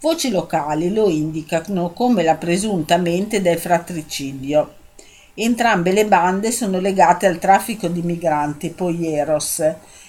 Voci 0.00 0.30
locali 0.30 0.92
lo 0.92 1.08
indicano 1.08 1.90
come 1.90 2.22
la 2.22 2.36
presunta 2.36 2.96
mente 2.96 3.40
del 3.40 3.58
fratricidio. 3.58 4.74
Entrambe 5.34 5.92
le 5.92 6.06
bande 6.06 6.52
sono 6.52 6.78
legate 6.78 7.26
al 7.26 7.38
traffico 7.38 7.88
di 7.88 8.02
migranti, 8.02 8.68
poieros, 8.70 9.62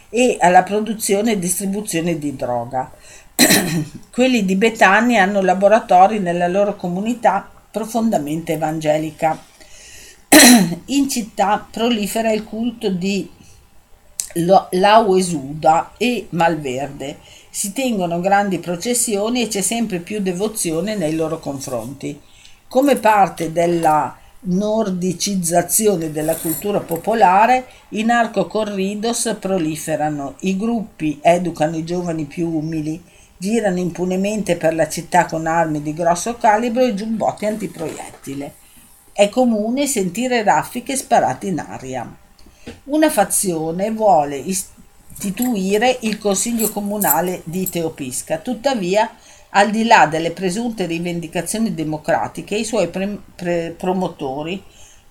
e 0.10 0.38
alla 0.39 0.63
produzione 0.63 1.32
e 1.32 1.39
distribuzione 1.39 2.19
di 2.19 2.36
droga. 2.36 2.91
Quelli 4.12 4.45
di 4.45 4.56
Betania 4.56 5.24
hanno 5.24 5.41
laboratori 5.41 6.19
nella 6.19 6.48
loro 6.48 6.76
comunità 6.76 7.50
profondamente 7.71 8.54
evangelica. 8.54 9.38
in 10.86 11.10
città 11.10 11.65
prolifera 11.69 12.32
il 12.32 12.43
culto 12.43 12.89
di 12.89 13.30
Lauesuda 14.34 15.93
e 15.98 16.28
Malverde. 16.32 17.19
Si 17.50 17.71
tengono 17.71 18.19
grandi 18.19 18.60
processioni 18.60 19.41
e 19.41 19.48
c'è 19.48 19.62
sempre 19.62 20.00
più 20.00 20.19
devozione 20.19 20.95
nei 20.95 21.15
loro 21.15 21.39
confronti. 21.39 22.19
Come 22.67 22.98
parte 22.98 23.54
della 23.54 24.17
nordicizzazione 24.48 26.12
della 26.12 26.36
cultura 26.36 26.82
popolare, 26.82 27.65
i 27.89 28.04
narcocorridos 28.04 29.38
proliferano, 29.39 30.36
i 30.41 30.58
gruppi 30.58 31.19
educano 31.21 31.78
i 31.78 31.86
giovani 31.86 32.26
più 32.26 32.50
umili, 32.50 33.02
girano 33.38 33.80
impunemente 33.80 34.56
per 34.56 34.74
la 34.74 34.88
città 34.88 35.26
con 35.26 35.48
armi 35.48 35.82
di 35.82 35.93
grosso 35.93 36.36
calibro 36.38 36.84
e 36.84 36.93
giubbotti 36.93 37.45
antiproiettile. 37.45 38.54
È 39.12 39.30
comune 39.30 39.88
sentire 39.88 40.43
raffiche 40.43 40.95
sparate 40.95 41.48
in 41.48 41.60
aria. 41.60 42.15
Una 42.86 43.10
fazione 43.10 43.91
vuole 43.91 44.38
istituire 44.38 45.98
il 46.02 46.17
Consiglio 46.17 46.71
Comunale 46.71 47.41
di 47.45 47.69
Teopisca, 47.69 48.39
tuttavia 48.39 49.10
al 49.58 49.69
di 49.69 49.86
là 49.86 50.06
delle 50.06 50.32
presunte 50.32 50.86
rivendicazioni 50.86 51.74
democratiche, 51.74 52.56
i 52.56 52.65
suoi 52.65 52.89
pre- 52.89 53.19
pre- 53.36 53.74
promotori 53.78 54.62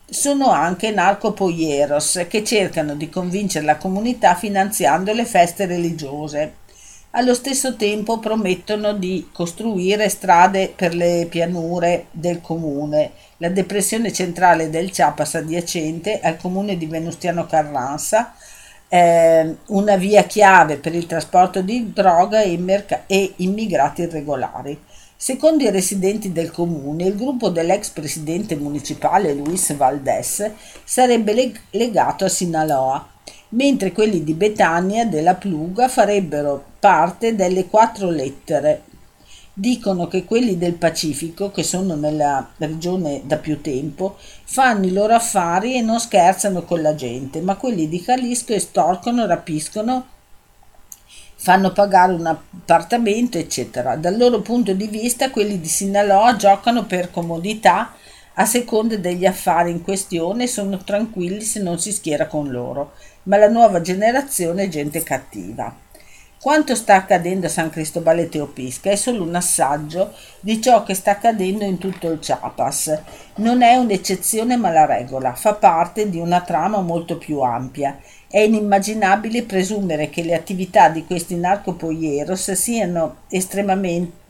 sono 0.04 0.50
anche 0.50 0.90
narcopoieros 0.90 2.26
che 2.28 2.44
cercano 2.44 2.94
di 2.94 3.08
convincere 3.08 3.64
la 3.64 3.78
comunità 3.78 4.34
finanziando 4.34 5.12
le 5.14 5.24
feste 5.24 5.64
religiose. 5.64 6.62
Allo 7.16 7.34
stesso 7.34 7.76
tempo 7.76 8.18
promettono 8.18 8.92
di 8.92 9.28
costruire 9.32 10.08
strade 10.08 10.72
per 10.74 10.96
le 10.96 11.28
pianure 11.30 12.06
del 12.10 12.40
comune 12.40 13.12
la 13.36 13.50
depressione 13.50 14.12
centrale 14.12 14.68
del 14.68 14.90
Chiapas 14.90 15.36
adiacente 15.36 16.18
al 16.18 16.36
comune 16.36 16.76
di 16.76 16.86
Venustiano 16.86 17.46
Carranza, 17.46 18.34
eh, 18.88 19.58
una 19.66 19.94
via 19.94 20.24
chiave 20.24 20.78
per 20.78 20.92
il 20.92 21.06
trasporto 21.06 21.62
di 21.62 21.92
droga 21.92 22.42
e, 22.42 22.58
merc- 22.58 23.02
e 23.06 23.34
immigrati 23.36 24.02
irregolari. 24.02 24.76
Secondo 25.16 25.62
i 25.62 25.70
residenti 25.70 26.32
del 26.32 26.50
comune, 26.50 27.04
il 27.04 27.14
gruppo 27.14 27.48
dell'ex 27.48 27.90
presidente 27.90 28.56
municipale 28.56 29.32
Luis 29.34 29.72
Valdés 29.76 30.50
sarebbe 30.82 31.32
leg- 31.32 31.60
legato 31.70 32.24
a 32.24 32.28
Sinaloa, 32.28 33.08
mentre 33.54 33.92
quelli 33.92 34.22
di 34.22 34.34
Betania 34.34 35.06
della 35.06 35.34
Pluga 35.34 35.88
farebbero 35.88 36.62
parte 36.78 37.34
delle 37.34 37.66
quattro 37.66 38.10
lettere 38.10 38.82
dicono 39.56 40.08
che 40.08 40.24
quelli 40.24 40.58
del 40.58 40.74
Pacifico, 40.74 41.52
che 41.52 41.62
sono 41.62 41.94
nella 41.94 42.50
regione 42.56 43.22
da 43.24 43.36
più 43.36 43.60
tempo, 43.60 44.16
fanno 44.18 44.84
i 44.84 44.92
loro 44.92 45.14
affari 45.14 45.76
e 45.76 45.80
non 45.80 46.00
scherzano 46.00 46.62
con 46.62 46.82
la 46.82 46.96
gente, 46.96 47.40
ma 47.40 47.54
quelli 47.54 47.88
di 47.88 48.00
Jalisco 48.00 48.52
estorcono, 48.52 49.26
rapiscono, 49.26 50.06
fanno 51.36 51.72
pagare 51.72 52.14
un 52.14 52.26
appartamento, 52.26 53.38
eccetera. 53.38 53.94
Dal 53.94 54.16
loro 54.16 54.40
punto 54.40 54.72
di 54.72 54.88
vista, 54.88 55.30
quelli 55.30 55.60
di 55.60 55.68
Sinaloa 55.68 56.34
giocano 56.34 56.84
per 56.84 57.12
comodità 57.12 57.94
a 58.36 58.44
seconda 58.46 58.96
degli 58.96 59.24
affari 59.24 59.70
in 59.70 59.82
questione 59.82 60.48
sono 60.48 60.78
tranquilli 60.78 61.42
se 61.42 61.60
non 61.60 61.78
si 61.78 61.92
schiera 61.92 62.26
con 62.26 62.50
loro, 62.50 62.94
ma 63.24 63.36
la 63.36 63.48
nuova 63.48 63.80
generazione 63.80 64.64
è 64.64 64.68
gente 64.68 65.02
cattiva. 65.02 65.82
Quanto 66.40 66.74
sta 66.74 66.96
accadendo 66.96 67.46
a 67.46 67.48
San 67.48 67.70
Cristobale 67.70 68.28
Teopisca 68.28 68.90
è 68.90 68.96
solo 68.96 69.22
un 69.22 69.34
assaggio 69.34 70.12
di 70.40 70.60
ciò 70.60 70.82
che 70.82 70.92
sta 70.92 71.12
accadendo 71.12 71.64
in 71.64 71.78
tutto 71.78 72.10
il 72.10 72.18
Chiapas. 72.18 73.00
Non 73.36 73.62
è 73.62 73.76
un'eccezione 73.76 74.56
ma 74.56 74.70
la 74.70 74.84
regola, 74.84 75.34
fa 75.34 75.54
parte 75.54 76.10
di 76.10 76.18
una 76.18 76.42
trama 76.42 76.80
molto 76.82 77.16
più 77.16 77.40
ampia. 77.40 77.98
È 78.28 78.40
inimmaginabile 78.40 79.44
presumere 79.44 80.10
che 80.10 80.22
le 80.22 80.34
attività 80.34 80.90
di 80.90 81.06
questi 81.06 81.34
narcopoieros 81.34 82.52
siano 82.52 83.22
estremamente 83.30 84.22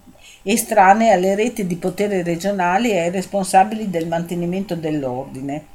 estranee 0.45 1.11
alle 1.11 1.35
reti 1.35 1.67
di 1.67 1.77
potere 1.77 2.23
regionali 2.23 2.91
e 2.91 3.01
ai 3.01 3.11
responsabili 3.11 3.91
del 3.91 4.07
mantenimento 4.07 4.77
dell'ordine. 4.77 5.73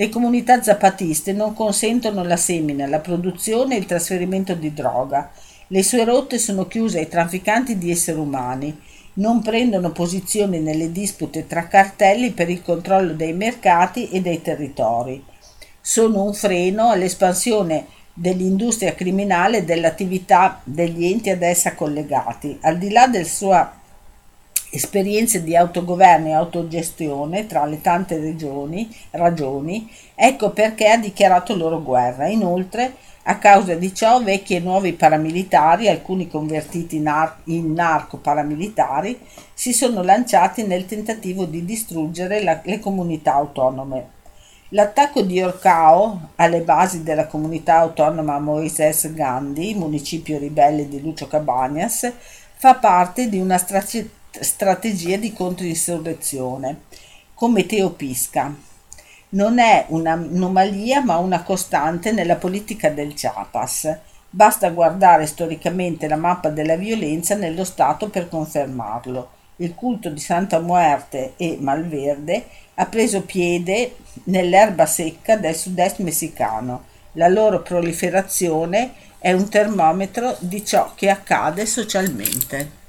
Le 0.00 0.08
comunità 0.08 0.62
zapatiste 0.62 1.34
non 1.34 1.52
consentono 1.52 2.24
la 2.24 2.38
semina, 2.38 2.86
la 2.86 3.00
produzione 3.00 3.74
e 3.74 3.80
il 3.80 3.84
trasferimento 3.84 4.54
di 4.54 4.72
droga. 4.72 5.30
Le 5.66 5.82
sue 5.82 6.04
rotte 6.04 6.38
sono 6.38 6.66
chiuse 6.66 7.00
ai 7.00 7.06
trafficanti 7.06 7.76
di 7.76 7.90
esseri 7.90 8.18
umani. 8.18 8.80
Non 9.16 9.42
prendono 9.42 9.92
posizione 9.92 10.58
nelle 10.58 10.90
dispute 10.90 11.46
tra 11.46 11.68
cartelli 11.68 12.30
per 12.30 12.48
il 12.48 12.62
controllo 12.62 13.12
dei 13.12 13.34
mercati 13.34 14.08
e 14.08 14.22
dei 14.22 14.40
territori. 14.40 15.22
Sono 15.82 16.22
un 16.22 16.32
freno 16.32 16.88
all'espansione 16.88 17.84
dell'industria 18.14 18.94
criminale 18.94 19.58
e 19.58 19.64
dell'attività 19.64 20.62
degli 20.64 21.04
enti 21.04 21.28
ad 21.28 21.42
essa 21.42 21.74
collegati. 21.74 22.56
Al 22.62 22.78
di 22.78 22.90
là 22.90 23.06
del 23.06 23.26
sua 23.26 23.79
esperienze 24.70 25.42
di 25.42 25.56
autogoverno 25.56 26.28
e 26.28 26.32
autogestione 26.32 27.46
tra 27.46 27.64
le 27.64 27.80
tante 27.80 28.18
regioni, 28.18 28.88
ragioni, 29.10 29.90
ecco 30.14 30.50
perché 30.50 30.88
ha 30.88 30.96
dichiarato 30.96 31.56
loro 31.56 31.82
guerra. 31.82 32.28
Inoltre, 32.28 32.94
a 33.24 33.36
causa 33.38 33.74
di 33.74 33.94
ciò, 33.94 34.22
vecchi 34.22 34.54
e 34.54 34.60
nuovi 34.60 34.92
paramilitari, 34.92 35.88
alcuni 35.88 36.28
convertiti 36.28 36.96
in, 36.96 37.08
ar- 37.08 37.38
in 37.44 37.72
narco 37.72 38.16
paramilitari, 38.16 39.18
si 39.52 39.72
sono 39.72 40.02
lanciati 40.02 40.66
nel 40.66 40.86
tentativo 40.86 41.44
di 41.44 41.64
distruggere 41.64 42.42
la- 42.42 42.60
le 42.64 42.78
comunità 42.78 43.34
autonome. 43.34 44.18
L'attacco 44.70 45.22
di 45.22 45.42
Orcao 45.42 46.30
alle 46.36 46.60
basi 46.60 47.02
della 47.02 47.26
comunità 47.26 47.78
autonoma 47.78 48.38
Moises 48.38 49.12
Gandhi, 49.12 49.74
municipio 49.74 50.38
ribelle 50.38 50.88
di 50.88 51.00
Lucio 51.00 51.26
Cabanias, 51.26 52.10
fa 52.54 52.74
parte 52.74 53.28
di 53.28 53.38
una 53.38 53.58
strategia 53.58 54.08
strategia 54.38 55.16
di 55.16 55.32
controinsurrezione, 55.32 56.82
come 57.34 57.66
Teopisca. 57.66 58.54
Non 59.30 59.58
è 59.58 59.86
un'anomalia 59.88 61.02
ma 61.04 61.18
una 61.18 61.42
costante 61.42 62.12
nella 62.12 62.36
politica 62.36 62.90
del 62.90 63.14
Chiapas. 63.14 63.96
Basta 64.28 64.70
guardare 64.70 65.26
storicamente 65.26 66.08
la 66.08 66.16
mappa 66.16 66.50
della 66.50 66.76
violenza 66.76 67.34
nello 67.34 67.64
Stato 67.64 68.08
per 68.08 68.28
confermarlo. 68.28 69.30
Il 69.56 69.74
culto 69.74 70.08
di 70.08 70.20
Santa 70.20 70.58
Muerte 70.60 71.34
e 71.36 71.58
Malverde 71.60 72.46
ha 72.74 72.86
preso 72.86 73.22
piede 73.22 73.96
nell'erba 74.24 74.86
secca 74.86 75.36
del 75.36 75.54
sud-est 75.54 75.98
messicano. 75.98 76.84
La 77.12 77.28
loro 77.28 77.60
proliferazione 77.60 78.92
è 79.18 79.32
un 79.32 79.48
termometro 79.48 80.36
di 80.38 80.64
ciò 80.64 80.92
che 80.94 81.10
accade 81.10 81.66
socialmente. 81.66 82.79